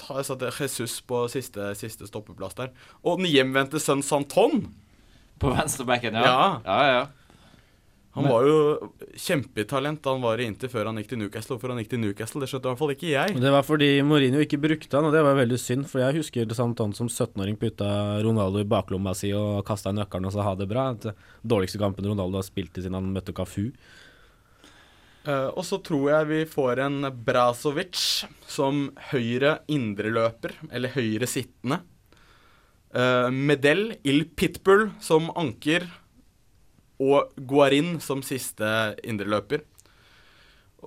tar 0.00 0.20
jeg 0.20 0.26
satte 0.26 0.50
Jesus 0.50 0.98
på 1.06 1.22
siste, 1.30 1.70
siste 1.78 2.08
stoppeplass 2.08 2.58
der. 2.58 2.72
Og 3.06 3.20
den 3.20 3.30
hjemvendte 3.30 3.80
sønn 3.82 4.02
Santon. 4.02 4.66
På 5.38 5.52
venstrebacken, 5.54 6.18
ja. 6.18 6.26
Ja. 6.26 6.48
ja, 6.66 6.92
ja. 6.96 7.06
Han 8.18 8.26
var 8.26 8.46
jo 8.48 8.56
kjempetalent 9.14 10.00
da 10.02 10.14
han 10.16 10.24
var 10.24 10.40
i 10.40 10.46
Inter 10.48 10.70
før 10.72 10.88
han 10.88 10.98
gikk 10.98 11.12
til 11.12 11.20
Newcastle. 11.20 11.54
Og 11.54 11.62
før 11.62 11.74
han 11.74 11.82
gikk 11.82 11.92
til 11.92 12.00
Newcastle, 12.02 12.42
det 12.42 12.48
skjønte 12.50 12.66
i 12.66 12.72
hvert 12.72 12.80
fall 12.80 12.94
ikke 12.94 13.12
jeg. 13.12 13.36
Det 13.44 13.52
var 13.54 13.66
fordi 13.66 13.90
Mourinho 14.06 14.42
ikke 14.42 14.60
brukte 14.62 14.98
han, 14.98 15.06
og 15.06 15.14
det 15.14 15.22
var 15.22 15.38
veldig 15.38 15.60
synd, 15.62 15.86
for 15.90 16.02
jeg 16.02 16.18
husker 16.18 16.56
Santon 16.58 16.96
som 16.98 17.10
17-åring 17.10 17.58
putta 17.60 17.88
Ronaldo 18.26 18.64
i 18.64 18.66
baklomma 18.68 19.14
si 19.18 19.30
og 19.36 19.62
kasta 19.68 19.94
nøkkelen 19.94 20.26
og 20.30 20.34
sa 20.34 20.48
ha 20.48 20.56
det 20.58 20.66
bra. 20.70 20.88
Det 20.98 21.14
dårligste 21.46 21.80
kampen 21.82 22.10
Ronaldo 22.10 22.40
har 22.40 22.48
spilt 22.48 22.74
i 22.74 22.82
siden 22.82 22.98
han 22.98 23.12
møtte 23.14 23.36
Cafu. 23.36 23.68
Eh, 25.28 25.48
og 25.52 25.64
så 25.66 25.78
tror 25.84 26.08
jeg 26.12 26.28
vi 26.30 26.40
får 26.48 26.80
en 26.86 27.08
Brazovic 27.24 28.00
som 28.48 28.88
høyre 29.10 29.58
indreløper, 29.68 30.56
eller 30.72 30.94
høyre 30.96 31.28
sittende. 31.28 31.82
Uh, 32.88 33.28
Medel, 33.28 33.98
Il 34.08 34.22
Pitbull 34.32 34.86
som 35.04 35.26
anker, 35.36 35.84
og 36.98 37.34
Guarin 37.36 37.98
som 38.00 38.22
siste 38.24 38.64
indreløper. 39.04 39.60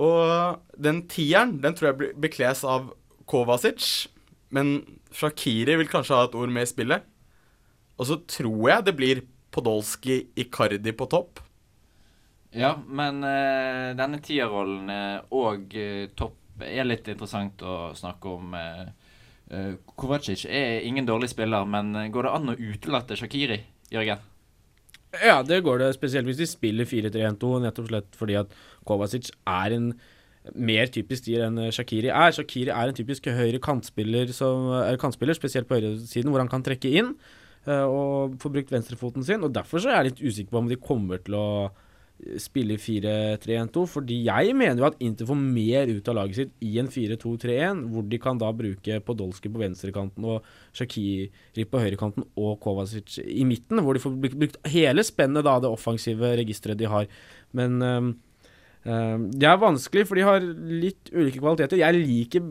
Og 0.01 0.58
den 0.82 1.04
tieren, 1.12 1.60
den 1.62 1.77
tror 1.77 1.91
jeg 1.91 1.97
blir- 1.99 2.17
bekles 2.25 2.63
av 2.65 2.89
Kovacic, 3.30 4.08
men 4.49 4.97
Shakiri 5.13 5.77
vil 5.77 5.88
kanskje 5.88 6.17
ha 6.17 6.25
et 6.25 6.36
ord 6.36 6.49
med 6.49 6.65
i 6.65 6.71
spillet. 6.73 7.06
Og 7.99 8.10
så 8.10 8.17
tror 8.25 8.69
jeg 8.71 8.86
det 8.86 8.97
blir 8.97 9.21
Podolski 9.51 10.23
Icardi 10.36 10.91
på 10.97 11.08
topp. 11.08 11.39
Ja, 12.51 12.73
men 12.83 13.23
uh, 13.23 13.93
denne 13.95 14.19
tierrollen 14.23 14.89
eh, 14.91 15.19
og 15.31 15.71
uh, 15.71 16.07
topp 16.19 16.65
er 16.67 16.83
litt 16.83 17.07
interessant 17.07 17.61
å 17.63 17.93
snakke 17.97 18.27
om. 18.31 18.55
Uh, 18.55 19.77
Kovacic 19.99 20.43
er 20.47 20.83
ingen 20.87 21.07
dårlig 21.07 21.31
spiller, 21.31 21.63
men 21.67 21.95
går 22.11 22.27
det 22.27 22.33
an 22.35 22.51
å 22.51 22.57
utelate 22.59 23.17
Shakiri, 23.19 23.57
Jørgen? 23.91 24.27
Ja, 25.19 25.41
det 25.43 25.57
går 25.65 25.81
det, 25.81 25.89
spesielt 25.97 26.27
hvis 26.27 26.39
de 26.39 26.47
spiller 26.47 26.87
4-3-1-2, 26.87 27.51
nettopp 27.65 27.89
slett 27.89 28.15
fordi 28.15 28.37
at 28.39 28.53
Kovacic 28.87 29.27
er 29.49 29.75
en 29.75 29.89
mer 30.55 30.91
typisk 30.91 31.25
stier 31.25 31.43
enn 31.47 31.59
Shakiri 31.75 32.11
er. 32.11 32.31
Shakiri 32.35 32.71
er 32.71 32.91
en 32.91 32.95
typisk 32.95 33.27
høyre 33.27 33.59
kantspiller, 33.63 34.31
som, 34.35 34.71
er 34.79 34.99
kantspiller 35.01 35.35
spesielt 35.35 35.67
på 35.67 35.79
høyresiden, 35.79 36.31
hvor 36.31 36.43
han 36.43 36.51
kan 36.51 36.63
trekke 36.63 36.91
inn 37.01 37.15
og 37.61 38.39
få 38.41 38.49
brukt 38.55 38.71
venstrefoten 38.73 39.27
sin. 39.27 39.43
og 39.43 39.51
Derfor 39.53 39.83
så 39.83 39.91
er 39.91 39.99
jeg 39.99 40.11
litt 40.11 40.23
usikker 40.23 40.55
på 40.55 40.63
om 40.63 40.71
de 40.71 40.79
kommer 40.81 41.19
til 41.21 41.37
å 41.37 41.47
spille 42.41 42.75
i 42.75 42.81
4-3-1-2, 42.81 43.84
fordi 43.89 44.17
jeg 44.27 44.55
mener 44.57 44.81
jo 44.81 44.88
at 44.88 44.97
Inter 45.03 45.27
får 45.29 45.38
mer 45.41 45.89
ut 45.89 46.10
av 46.12 46.17
laget 46.19 46.38
sitt 46.38 46.65
i 46.65 46.75
en 46.81 46.89
4-2-3-1, 46.91 47.84
hvor 47.91 48.05
de 48.07 48.19
kan 48.21 48.39
da 48.41 48.51
bruke 48.55 48.99
Podolsky 49.07 49.49
på 49.51 49.62
venstrekanten 49.62 50.27
og 50.29 50.47
Shakiri 50.77 51.65
på 51.69 51.81
høyrekanten 51.81 52.27
og 52.39 52.60
Kovacic 52.63 53.17
i 53.23 53.45
midten, 53.47 53.81
hvor 53.81 53.97
de 53.97 54.03
får 54.03 54.17
brukt, 54.21 54.60
hele 54.69 55.05
spennet, 55.07 55.45
da, 55.47 55.57
det 55.63 55.71
offensive 55.71 56.34
registeret 56.39 56.79
de 56.79 56.89
har. 56.91 57.07
Men 57.57 57.79
um, 57.81 58.12
um, 58.86 59.25
det 59.34 59.49
er 59.49 59.63
vanskelig, 59.63 60.05
for 60.10 60.19
de 60.19 60.27
har 60.27 60.45
litt 60.45 61.10
ulike 61.15 61.41
kvaliteter. 61.41 61.81
Jeg 61.81 62.03
liker 62.03 62.45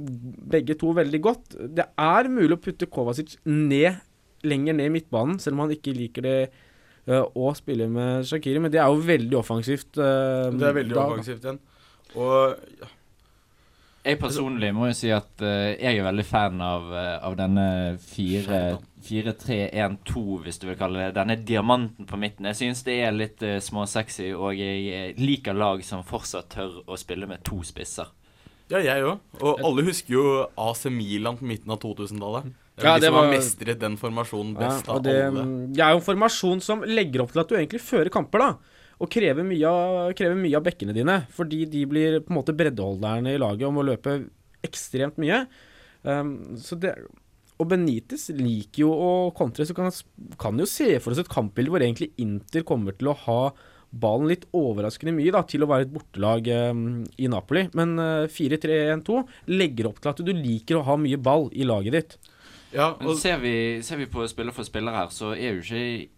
begge 0.56 0.78
to 0.80 0.94
veldig 0.98 1.22
godt. 1.26 1.60
Det 1.78 1.86
er 1.94 2.32
mulig 2.32 2.56
å 2.58 2.64
putte 2.64 2.90
Kovacic 2.90 3.38
ned, 3.46 4.02
lenger 4.42 4.76
ned 4.76 4.90
i 4.90 4.96
midtbanen, 4.98 5.38
selv 5.38 5.58
om 5.58 5.66
han 5.66 5.76
ikke 5.76 5.94
liker 5.94 6.26
det 6.26 6.40
øh, 7.08 7.24
å 7.36 7.54
spille 7.56 7.88
med 7.88 8.24
Shakiri, 8.28 8.58
men 8.60 8.70
det 8.72 8.80
er 8.80 8.86
jo 8.92 9.00
veldig 9.06 9.36
offensivt. 9.38 9.96
øh, 9.98 10.52
Det 10.58 10.68
er 10.68 10.72
veldig 10.82 10.94
da- 10.94 11.06
offensivt 11.06 11.44
igjen. 11.44 11.58
Og 12.16 12.56
Jeg 14.04 14.18
personlig 14.18 14.72
må 14.74 14.86
jo 14.88 14.92
si 14.96 15.10
at 15.12 15.28
uh, 15.44 15.76
jeg 15.76 15.98
er 15.98 16.02
veldig 16.06 16.24
fan 16.24 16.60
av, 16.64 16.86
uh, 16.88 17.18
av 17.28 17.34
denne 17.36 17.98
4-3-1-2, 18.00 20.22
hvis 20.44 20.58
du 20.62 20.66
vil 20.70 20.78
kalle 20.80 20.98
det. 21.04 21.14
Denne 21.18 21.36
diamanten 21.46 22.06
på 22.08 22.16
midten. 22.20 22.46
Jeg 22.50 22.56
syns 22.56 22.82
det 22.86 22.96
er 23.04 23.12
litt 23.12 23.42
uh, 23.44 23.58
småsexy, 23.60 24.30
og 24.32 24.56
jeg 24.56 24.86
eh, 24.94 25.12
liker 25.20 25.52
lag 25.56 25.84
som 25.84 26.02
fortsatt 26.06 26.48
tør 26.56 26.80
å 26.88 26.96
spille 27.00 27.26
med 27.30 27.44
to 27.46 27.60
spisser. 27.66 28.06
Ja, 28.70 28.78
jeg 28.78 29.02
òg. 29.04 29.18
Og 29.42 29.60
alle 29.66 29.82
husker 29.88 30.14
jo 30.14 30.24
AC 30.62 30.84
Milan 30.94 31.36
på 31.40 31.44
midten 31.50 31.70
av 31.74 31.80
2000-tallet. 31.82 32.44
Ja, 32.84 32.96
de 32.98 33.06
som 33.08 33.14
som 33.14 33.18
har 33.20 33.32
mestret 33.34 33.80
den 33.80 33.96
formasjonen 34.00 34.52
best 34.58 34.86
Ja, 34.86 34.96
av 34.96 35.02
det, 35.04 35.16
alle. 35.28 35.46
det 35.74 35.84
er 35.84 35.94
jo 35.94 36.00
en 36.00 36.08
formasjon 36.08 36.60
som 36.64 36.84
legger 36.86 37.24
opp 37.24 37.32
til 37.34 37.42
at 37.42 37.48
du 37.50 37.56
egentlig 37.56 37.80
fører 37.84 38.10
kamper, 38.12 38.38
da. 38.44 38.76
Og 39.00 39.08
krever 39.08 39.46
mye, 39.46 39.64
av, 39.64 40.12
krever 40.18 40.36
mye 40.36 40.58
av 40.58 40.64
bekkene 40.66 40.92
dine. 40.96 41.16
Fordi 41.32 41.64
de 41.72 41.86
blir 41.88 42.18
på 42.20 42.34
en 42.34 42.38
måte 42.40 42.52
breddeholderne 42.56 43.32
i 43.32 43.40
laget 43.40 43.66
og 43.68 43.74
må 43.78 43.84
løpe 43.88 44.18
ekstremt 44.66 45.16
mye. 45.20 45.46
Um, 46.04 46.56
så 46.60 46.76
det 46.80 46.94
Og 47.60 47.68
Benitez 47.68 48.30
liker 48.32 48.86
jo 48.86 48.90
å 48.92 49.10
kontre, 49.36 49.66
så 49.68 49.74
kan, 49.76 49.90
kan 50.40 50.56
jo 50.56 50.64
se 50.68 50.94
for 51.00 51.12
oss 51.12 51.20
et 51.20 51.28
kampbilde 51.28 51.68
hvor 51.74 51.82
egentlig 51.84 52.10
Inter 52.16 52.64
kommer 52.64 52.96
til 52.96 53.10
å 53.12 53.16
ha 53.26 53.52
ballen 53.90 54.30
litt 54.30 54.46
overraskende 54.54 55.12
mye 55.16 55.32
da, 55.34 55.42
til 55.44 55.64
å 55.64 55.68
være 55.68 55.84
et 55.88 55.92
bortelag 55.92 56.46
um, 56.70 57.02
i 57.20 57.28
Napoli. 57.28 57.66
Men 57.76 57.96
uh, 58.00 58.28
4-3-1-2 58.30 59.16
legger 59.50 59.90
opp 59.90 60.00
til 60.00 60.12
at 60.12 60.22
du 60.24 60.32
liker 60.32 60.78
å 60.78 60.84
ha 60.86 60.96
mye 61.00 61.18
ball 61.20 61.48
i 61.52 61.66
laget 61.68 61.96
ditt. 61.96 62.16
Ja, 62.72 62.96
Men 63.00 63.16
ser 63.18 63.38
vi, 63.42 63.52
ser 63.82 63.98
vi 63.98 64.06
på 64.10 64.24
spiller 64.30 64.54
for 64.54 64.66
spiller 64.66 64.94
her, 64.94 65.12
så 65.14 65.32
er 65.34 65.56
jo 65.56 65.62
ikke 65.64 66.10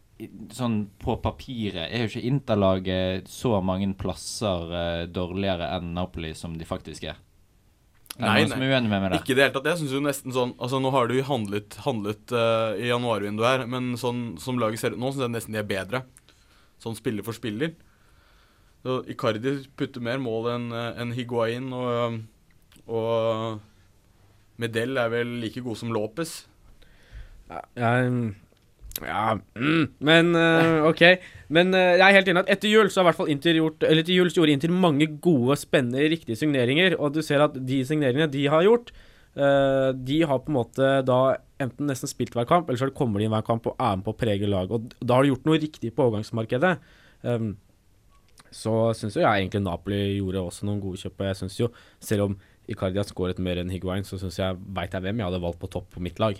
sånn 0.55 0.85
på 1.03 1.17
papiret 1.23 1.88
er 1.88 2.05
jo 2.05 2.11
ikke 2.11 2.29
Interlaget 2.29 3.31
så 3.33 3.57
mange 3.65 3.88
plasser 3.99 4.71
uh, 4.71 5.05
dårligere 5.11 5.71
enn 5.79 5.95
Napoli 5.97 6.33
som 6.38 6.55
de 6.59 6.69
faktisk 6.69 7.09
er. 7.11 7.21
Er 8.19 8.29
Nei, 8.29 8.43
nei. 8.45 8.69
er 8.69 8.85
med 8.85 9.07
det? 9.09 9.23
Ikke 9.23 9.33
i 9.33 9.37
det 9.38 9.47
hele 9.47 9.55
tatt. 9.55 9.71
Jeg 9.71 9.81
synes 9.81 9.95
jo 9.97 10.03
nesten 10.05 10.35
sånn 10.37 10.51
Altså, 10.61 10.77
nå 10.85 10.91
har 10.93 11.09
du 11.09 11.17
handlet, 11.25 11.79
handlet 11.87 12.35
uh, 12.37 12.77
i 12.77 12.91
januarvinduet 12.91 13.49
her, 13.49 13.65
men 13.73 13.95
sånn 13.99 14.37
som 14.43 14.61
laget 14.61 14.83
ser 14.83 14.95
ut 14.95 15.01
nå, 15.01 15.15
syns 15.15 15.25
jeg 15.25 15.33
nesten 15.33 15.57
de 15.57 15.62
er 15.62 15.71
bedre. 15.71 16.05
Sånn 16.83 16.99
spiller 16.99 17.25
for 17.25 17.35
spiller. 17.35 17.73
Så 18.85 19.01
Icardi 19.11 19.57
putter 19.79 20.05
mer 20.05 20.21
mål 20.21 20.51
enn 20.53 20.71
en 20.75 21.12
Higuain, 21.17 21.71
og, 21.73 22.21
og 22.91 23.61
Medel 24.61 24.99
er 25.01 25.12
vel 25.12 25.37
like 25.43 25.62
god 25.65 25.79
som 25.81 25.93
Lopez. 25.95 26.43
Ja, 27.51 27.62
ja 29.03 29.23
mm, 29.57 29.85
Men 30.05 30.35
eh, 30.38 30.88
OK. 30.88 31.03
Men 31.53 31.73
eh, 31.77 31.95
jeg 31.99 32.05
er 32.07 32.19
helt 32.19 32.29
enig 32.33 32.45
at 32.45 32.53
etter 32.57 32.73
jul 32.73 32.91
så 32.93 33.01
har 33.01 33.07
i 33.07 33.11
hvert 33.11 33.21
fall 33.21 33.33
Inter 33.33 33.59
gjort 33.59 33.87
Eller 33.88 34.05
etter 34.05 34.15
jul 34.15 34.31
så 34.31 34.41
gjorde 34.41 34.57
Inter 34.57 34.75
mange 34.75 35.09
gode, 35.25 35.57
spennende, 35.61 36.05
riktige 36.12 36.38
signeringer. 36.38 36.97
Og 36.99 37.17
du 37.17 37.23
ser 37.25 37.45
at 37.45 37.57
de 37.57 37.81
signeringene 37.88 38.31
de 38.33 38.45
har 38.53 38.67
gjort, 38.67 38.93
eh, 39.37 39.91
de 39.97 40.23
har 40.29 40.45
på 40.45 40.53
en 40.53 40.61
måte 40.61 40.93
da 41.09 41.23
enten 41.62 41.91
nesten 41.91 42.11
spilt 42.11 42.35
hver 42.37 42.49
kamp, 42.49 42.69
eller 42.69 42.81
så 42.81 42.91
kommer 42.95 43.21
de 43.21 43.29
inn 43.29 43.35
hver 43.35 43.47
kamp 43.47 43.69
og 43.71 43.77
er 43.79 43.99
med 43.99 44.07
på 44.07 44.15
å 44.15 44.19
prege 44.19 44.49
lag. 44.51 44.73
Og 44.73 44.95
da 44.99 45.19
har 45.19 45.25
de 45.25 45.33
gjort 45.33 45.47
noe 45.49 45.61
riktig 45.62 45.93
på 45.95 46.09
overgangsmarkedet. 46.09 46.73
Um, 47.23 47.53
så 48.53 48.73
syns 48.97 49.17
jo 49.17 49.23
jeg 49.23 49.45
egentlig 49.45 49.62
Napoli 49.65 50.01
gjorde 50.19 50.43
også 50.43 50.67
noen 50.69 50.81
gode 50.83 51.01
kjøp. 51.01 51.23
Jeg 51.29 51.38
syns 51.38 51.59
jo, 51.61 51.71
selv 52.03 52.27
om 52.27 52.35
Icardi 52.70 53.01
har 53.01 53.05
skåret 53.09 53.38
mer 53.42 53.59
enn 53.62 53.70
Higuain, 53.72 54.05
så 54.07 54.18
syns 54.20 54.38
jeg 54.38 54.57
veit 54.77 54.92
jeg 54.94 55.03
hvem 55.03 55.18
jeg 55.18 55.27
hadde 55.27 55.40
valgt 55.42 55.59
på 55.62 55.68
topp 55.72 55.88
på 55.96 56.01
mitt 56.05 56.18
lag. 56.22 56.38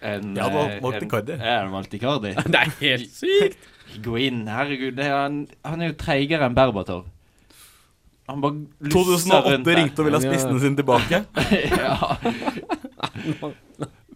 En, 0.00 0.30
Jeg 0.34 0.42
hadde 0.46 0.60
eh, 0.64 0.80
valgt 0.82 0.96
en- 1.02 1.06
Icardi. 1.08 1.32
Jeg 1.36 1.40
hadde 1.58 1.72
valgt 1.74 1.94
Icardi. 1.98 2.34
Det 2.54 2.60
er 2.62 2.70
helt 2.80 3.10
sykt! 3.12 3.58
Higuain, 3.92 4.44
herregud. 4.48 4.94
Det 4.96 5.04
er 5.04 5.16
han, 5.18 5.40
han 5.66 5.82
er 5.82 5.90
jo 5.92 5.96
treigere 6.00 6.46
enn 6.48 6.54
Berbatov. 6.56 7.04
Han 8.30 8.40
bare 8.44 8.54
lusser 8.86 8.94
2008 8.94 9.50
rundt 9.50 9.66
der. 9.66 9.76
ringte 9.80 9.98
og 10.00 10.06
ville 10.06 10.20
ha 10.20 10.22
spissene 10.22 10.60
sine 10.62 10.76
tilbake. 10.78 11.24
ja. 11.82 11.96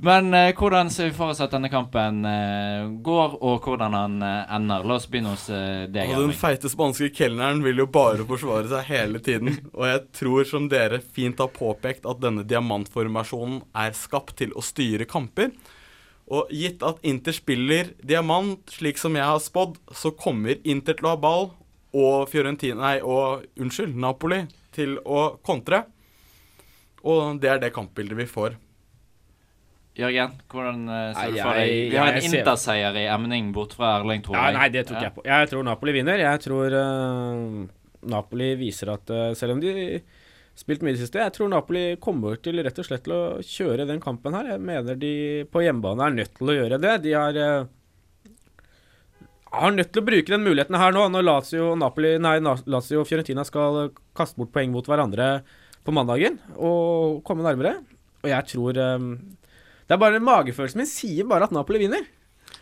Men 0.05 0.35
eh, 0.37 0.51
hvordan 0.53 0.91
ser 0.93 1.09
vi 1.09 1.15
for 1.17 1.33
oss 1.33 1.41
at 1.41 1.53
denne 1.55 1.71
kampen 1.73 2.25
eh, 2.29 2.89
går, 3.07 3.37
og 3.41 3.65
hvordan 3.65 3.95
han 3.97 4.17
eh, 4.27 4.51
ender? 4.53 4.85
La 4.85 4.99
oss 4.99 5.07
begynne 5.09 5.33
hos 5.33 5.47
eh, 5.49 5.87
deg. 5.89 6.13
Og 6.13 6.27
den 6.27 6.37
feite 6.37 6.69
spanske 6.69 7.09
kelneren 7.15 7.63
vil 7.65 7.81
jo 7.81 7.87
bare 7.89 8.27
forsvare 8.29 8.69
seg 8.69 8.91
hele 8.91 9.23
tiden. 9.25 9.55
Og 9.79 9.87
jeg 9.89 10.03
tror, 10.19 10.43
som 10.51 10.67
dere 10.69 11.01
fint 11.01 11.41
har 11.41 11.49
påpekt, 11.55 12.05
at 12.11 12.21
denne 12.21 12.45
diamantformasjonen 12.45 13.63
er 13.81 13.97
skapt 13.97 14.37
til 14.43 14.53
å 14.53 14.65
styre 14.65 15.09
kamper. 15.09 15.55
Og 16.35 16.53
gitt 16.53 16.85
at 16.85 17.01
Inter 17.05 17.37
spiller 17.37 17.95
diamant, 18.05 18.61
slik 18.73 19.01
som 19.01 19.17
jeg 19.17 19.25
har 19.25 19.41
spådd, 19.41 19.79
så 19.93 20.13
kommer 20.17 20.61
Inter 20.69 20.99
til 20.99 21.09
å 21.09 21.15
ha 21.15 21.21
ball, 21.21 21.49
og 21.95 22.29
Fiorentina 22.29 22.81
Nei, 22.83 22.99
og 23.01 23.47
unnskyld, 23.61 23.97
Napoli 23.97 24.43
til 24.75 24.99
å 25.01 25.39
kontre. 25.47 25.85
Og 27.05 27.41
det 27.41 27.53
er 27.55 27.65
det 27.65 27.73
kampbildet 27.77 28.21
vi 28.21 28.29
får. 28.29 28.59
Jørgen, 29.95 30.35
hvordan 30.51 30.81
eh, 30.91 31.13
ser 31.15 31.31
du 31.31 31.39
for 31.39 31.59
deg? 31.61 31.73
Vi 31.93 31.99
har 32.01 32.17
en 32.19 32.27
Interseier 32.27 32.97
i 32.99 33.05
emning 33.15 33.53
bort 33.55 33.77
fra 33.79 33.93
Erling, 34.01 34.25
tror 34.27 34.39
Ja, 34.41 34.49
nei, 34.57 34.67
det 34.75 34.89
tok 34.89 34.99
Ja. 34.99 35.07
jeg 35.07 35.15
på. 35.15 35.25
Jeg 35.29 35.51
tror 35.53 35.63
Napoli 35.69 35.95
vinner. 35.95 36.19
Jeg 36.19 36.43
tror 36.43 36.75
uh, 36.75 37.61
Napoli 38.11 38.51
viser 38.59 38.91
at 38.97 39.15
uh, 39.15 39.29
selv 39.39 39.55
om 39.55 39.63
de 39.63 40.03
spilt 40.59 40.83
mye 40.83 40.95
i 40.95 40.97
det 40.99 41.05
siste, 41.05 41.23
jeg 41.23 41.35
tror 41.35 41.49
Napoli 41.51 41.85
kommer 42.03 42.37
til 42.43 42.59
rett 42.63 42.79
og 42.79 42.87
slett 42.87 43.07
til 43.07 43.15
å 43.15 43.23
kjøre 43.43 43.87
den 43.87 44.03
kampen 44.03 44.35
her. 44.35 44.53
Jeg 44.55 44.63
mener 44.67 44.99
de 44.99 45.15
på 45.51 45.63
hjemmebane 45.63 46.11
er 46.11 46.19
nødt 46.19 46.35
til 46.39 46.51
å 46.51 46.59
gjøre 46.59 46.83
det. 46.83 46.99
De 47.07 47.15
har 47.15 47.39
uh, 47.39 47.71
har 49.55 49.75
nødt 49.75 49.93
til 49.95 50.03
å 50.03 50.07
bruke 50.07 50.35
den 50.35 50.43
muligheten 50.43 50.79
her 50.79 50.95
nå, 50.95 51.07
når 51.15 51.27
Lazio, 51.27 51.71
Napoli, 51.79 52.17
nei, 52.23 52.39
Lazio 52.43 53.03
og 53.03 53.09
Fiorentina 53.09 53.45
skal 53.47 53.93
kaste 54.17 54.41
bort 54.41 54.53
poeng 54.55 54.75
mot 54.75 54.87
hverandre 54.91 55.29
på 55.85 55.95
mandagen 55.95 56.41
og 56.57 57.23
komme 57.27 57.47
nærmere. 57.47 57.77
Og 58.25 58.31
jeg 58.33 58.49
tror 58.51 58.79
eh, 58.81 59.09
Det 59.85 59.97
er 59.97 60.01
bare 60.01 60.23
magefølelsen 60.23 60.81
min 60.81 60.89
sier 60.89 61.29
bare 61.29 61.49
at 61.49 61.55
Napoli 61.55 61.83
vinner. 61.83 62.07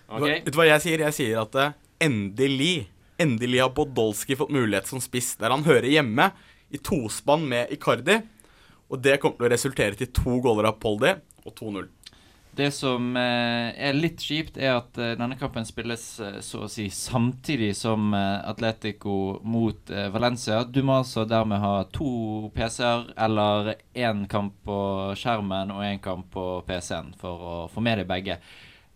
Okay. 0.08 0.40
Vet 0.42 0.50
du 0.50 0.58
hva 0.58 0.66
jeg 0.68 0.84
sier? 0.84 1.04
Jeg 1.06 1.16
sier 1.16 1.42
at 1.44 1.58
uh, 1.58 1.74
endelig, 2.02 2.88
endelig 3.22 3.62
har 3.62 3.72
Bodolski 3.76 4.36
fått 4.38 4.52
mulighet 4.54 4.90
som 4.90 5.02
spiss, 5.02 5.34
der 5.40 5.54
han 5.54 5.64
hører 5.66 5.88
hjemme, 5.88 6.32
i 6.72 6.80
tospann 6.80 7.44
med 7.48 7.72
Icardi. 7.74 8.18
Og 8.92 9.00
det 9.00 9.18
kommer 9.22 9.38
til 9.38 9.48
å 9.48 9.52
resultere 9.54 9.96
til 9.96 10.10
to 10.12 10.38
goller 10.44 10.68
av 10.68 10.80
Poldi 10.82 11.14
og 11.46 11.54
2-0. 11.56 11.86
Det 12.52 12.68
som 12.70 13.14
eh, 13.16 13.70
er 13.80 13.94
litt 13.96 14.20
kjipt, 14.20 14.58
er 14.60 14.74
at 14.76 14.98
eh, 15.00 15.14
denne 15.16 15.38
kampen 15.40 15.64
spilles 15.64 16.02
eh, 16.20 16.34
så 16.44 16.66
å 16.66 16.68
si 16.68 16.90
samtidig 16.92 17.70
som 17.78 18.12
Atletico 18.12 19.38
mot 19.48 19.92
Valencia. 20.12 20.60
Du 20.68 20.82
må 20.84 20.98
altså 21.00 21.24
dermed 21.28 21.62
ha 21.62 21.86
to 21.96 22.50
PC-er 22.52 23.08
eller 23.24 23.72
én 23.96 24.26
kamp 24.28 24.60
på 24.68 24.76
skjermen 25.16 25.72
og 25.72 25.86
én 25.86 26.02
kamp 26.04 26.28
på 26.34 26.46
PC-en 26.68 27.14
for 27.16 27.48
å 27.48 27.56
få 27.72 27.84
med 27.84 28.02
deg 28.02 28.10
begge. 28.12 28.38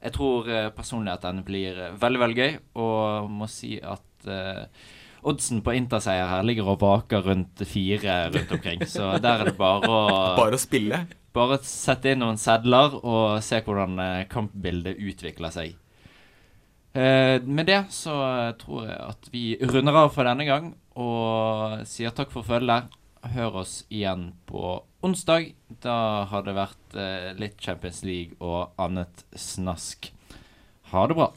Jeg 0.04 0.12
tror 0.12 0.52
personlig 0.76 1.14
at 1.16 1.24
den 1.24 1.40
blir 1.46 1.80
veldig, 1.96 2.20
veldig 2.26 2.36
gøy, 2.38 2.56
og 2.78 3.32
må 3.32 3.48
si 3.50 3.78
at 3.80 4.28
Oddsen 5.26 5.62
på 5.64 5.72
interseier 5.74 6.28
her 6.30 6.44
ligger 6.46 6.68
og 6.74 6.82
vaker 6.84 7.24
rundt 7.26 7.64
fire 7.66 8.26
rundt 8.30 8.52
omkring. 8.52 8.84
Så 8.86 9.16
der 9.18 9.40
er 9.40 9.48
det 9.50 9.56
bare 9.58 9.88
å 9.88 10.02
Bare 10.44 10.60
å 10.60 10.60
spille. 10.60 11.06
Bare 11.36 11.60
sette 11.66 12.12
inn 12.12 12.22
noen 12.24 12.40
sedler 12.40 12.96
og 13.02 13.42
se 13.44 13.60
hvordan 13.64 14.00
eh, 14.02 14.26
kampbildet 14.32 14.98
utvikler 14.98 15.54
seg. 15.54 15.76
Eh, 16.96 17.36
med 17.44 17.68
det 17.68 17.82
så 17.92 18.16
tror 18.60 18.86
jeg 18.88 19.00
at 19.04 19.30
vi 19.32 19.44
runder 19.60 20.00
av 20.04 20.14
for 20.14 20.28
denne 20.28 20.46
gang 20.48 20.70
og 20.96 21.82
sier 21.88 22.14
takk 22.16 22.32
for 22.32 22.46
følget. 22.46 22.88
Hør 23.26 23.62
oss 23.64 23.80
igjen 23.90 24.30
på 24.46 24.78
onsdag. 25.04 25.50
Da 25.82 26.26
har 26.30 26.44
det 26.46 26.56
vært 26.56 26.96
eh, 26.96 27.32
litt 27.38 27.60
Champions 27.60 28.02
League 28.06 28.38
og 28.40 28.76
annet 28.80 29.26
snask. 29.36 30.12
Ha 30.92 31.08
det 31.10 31.18
bra. 31.18 31.32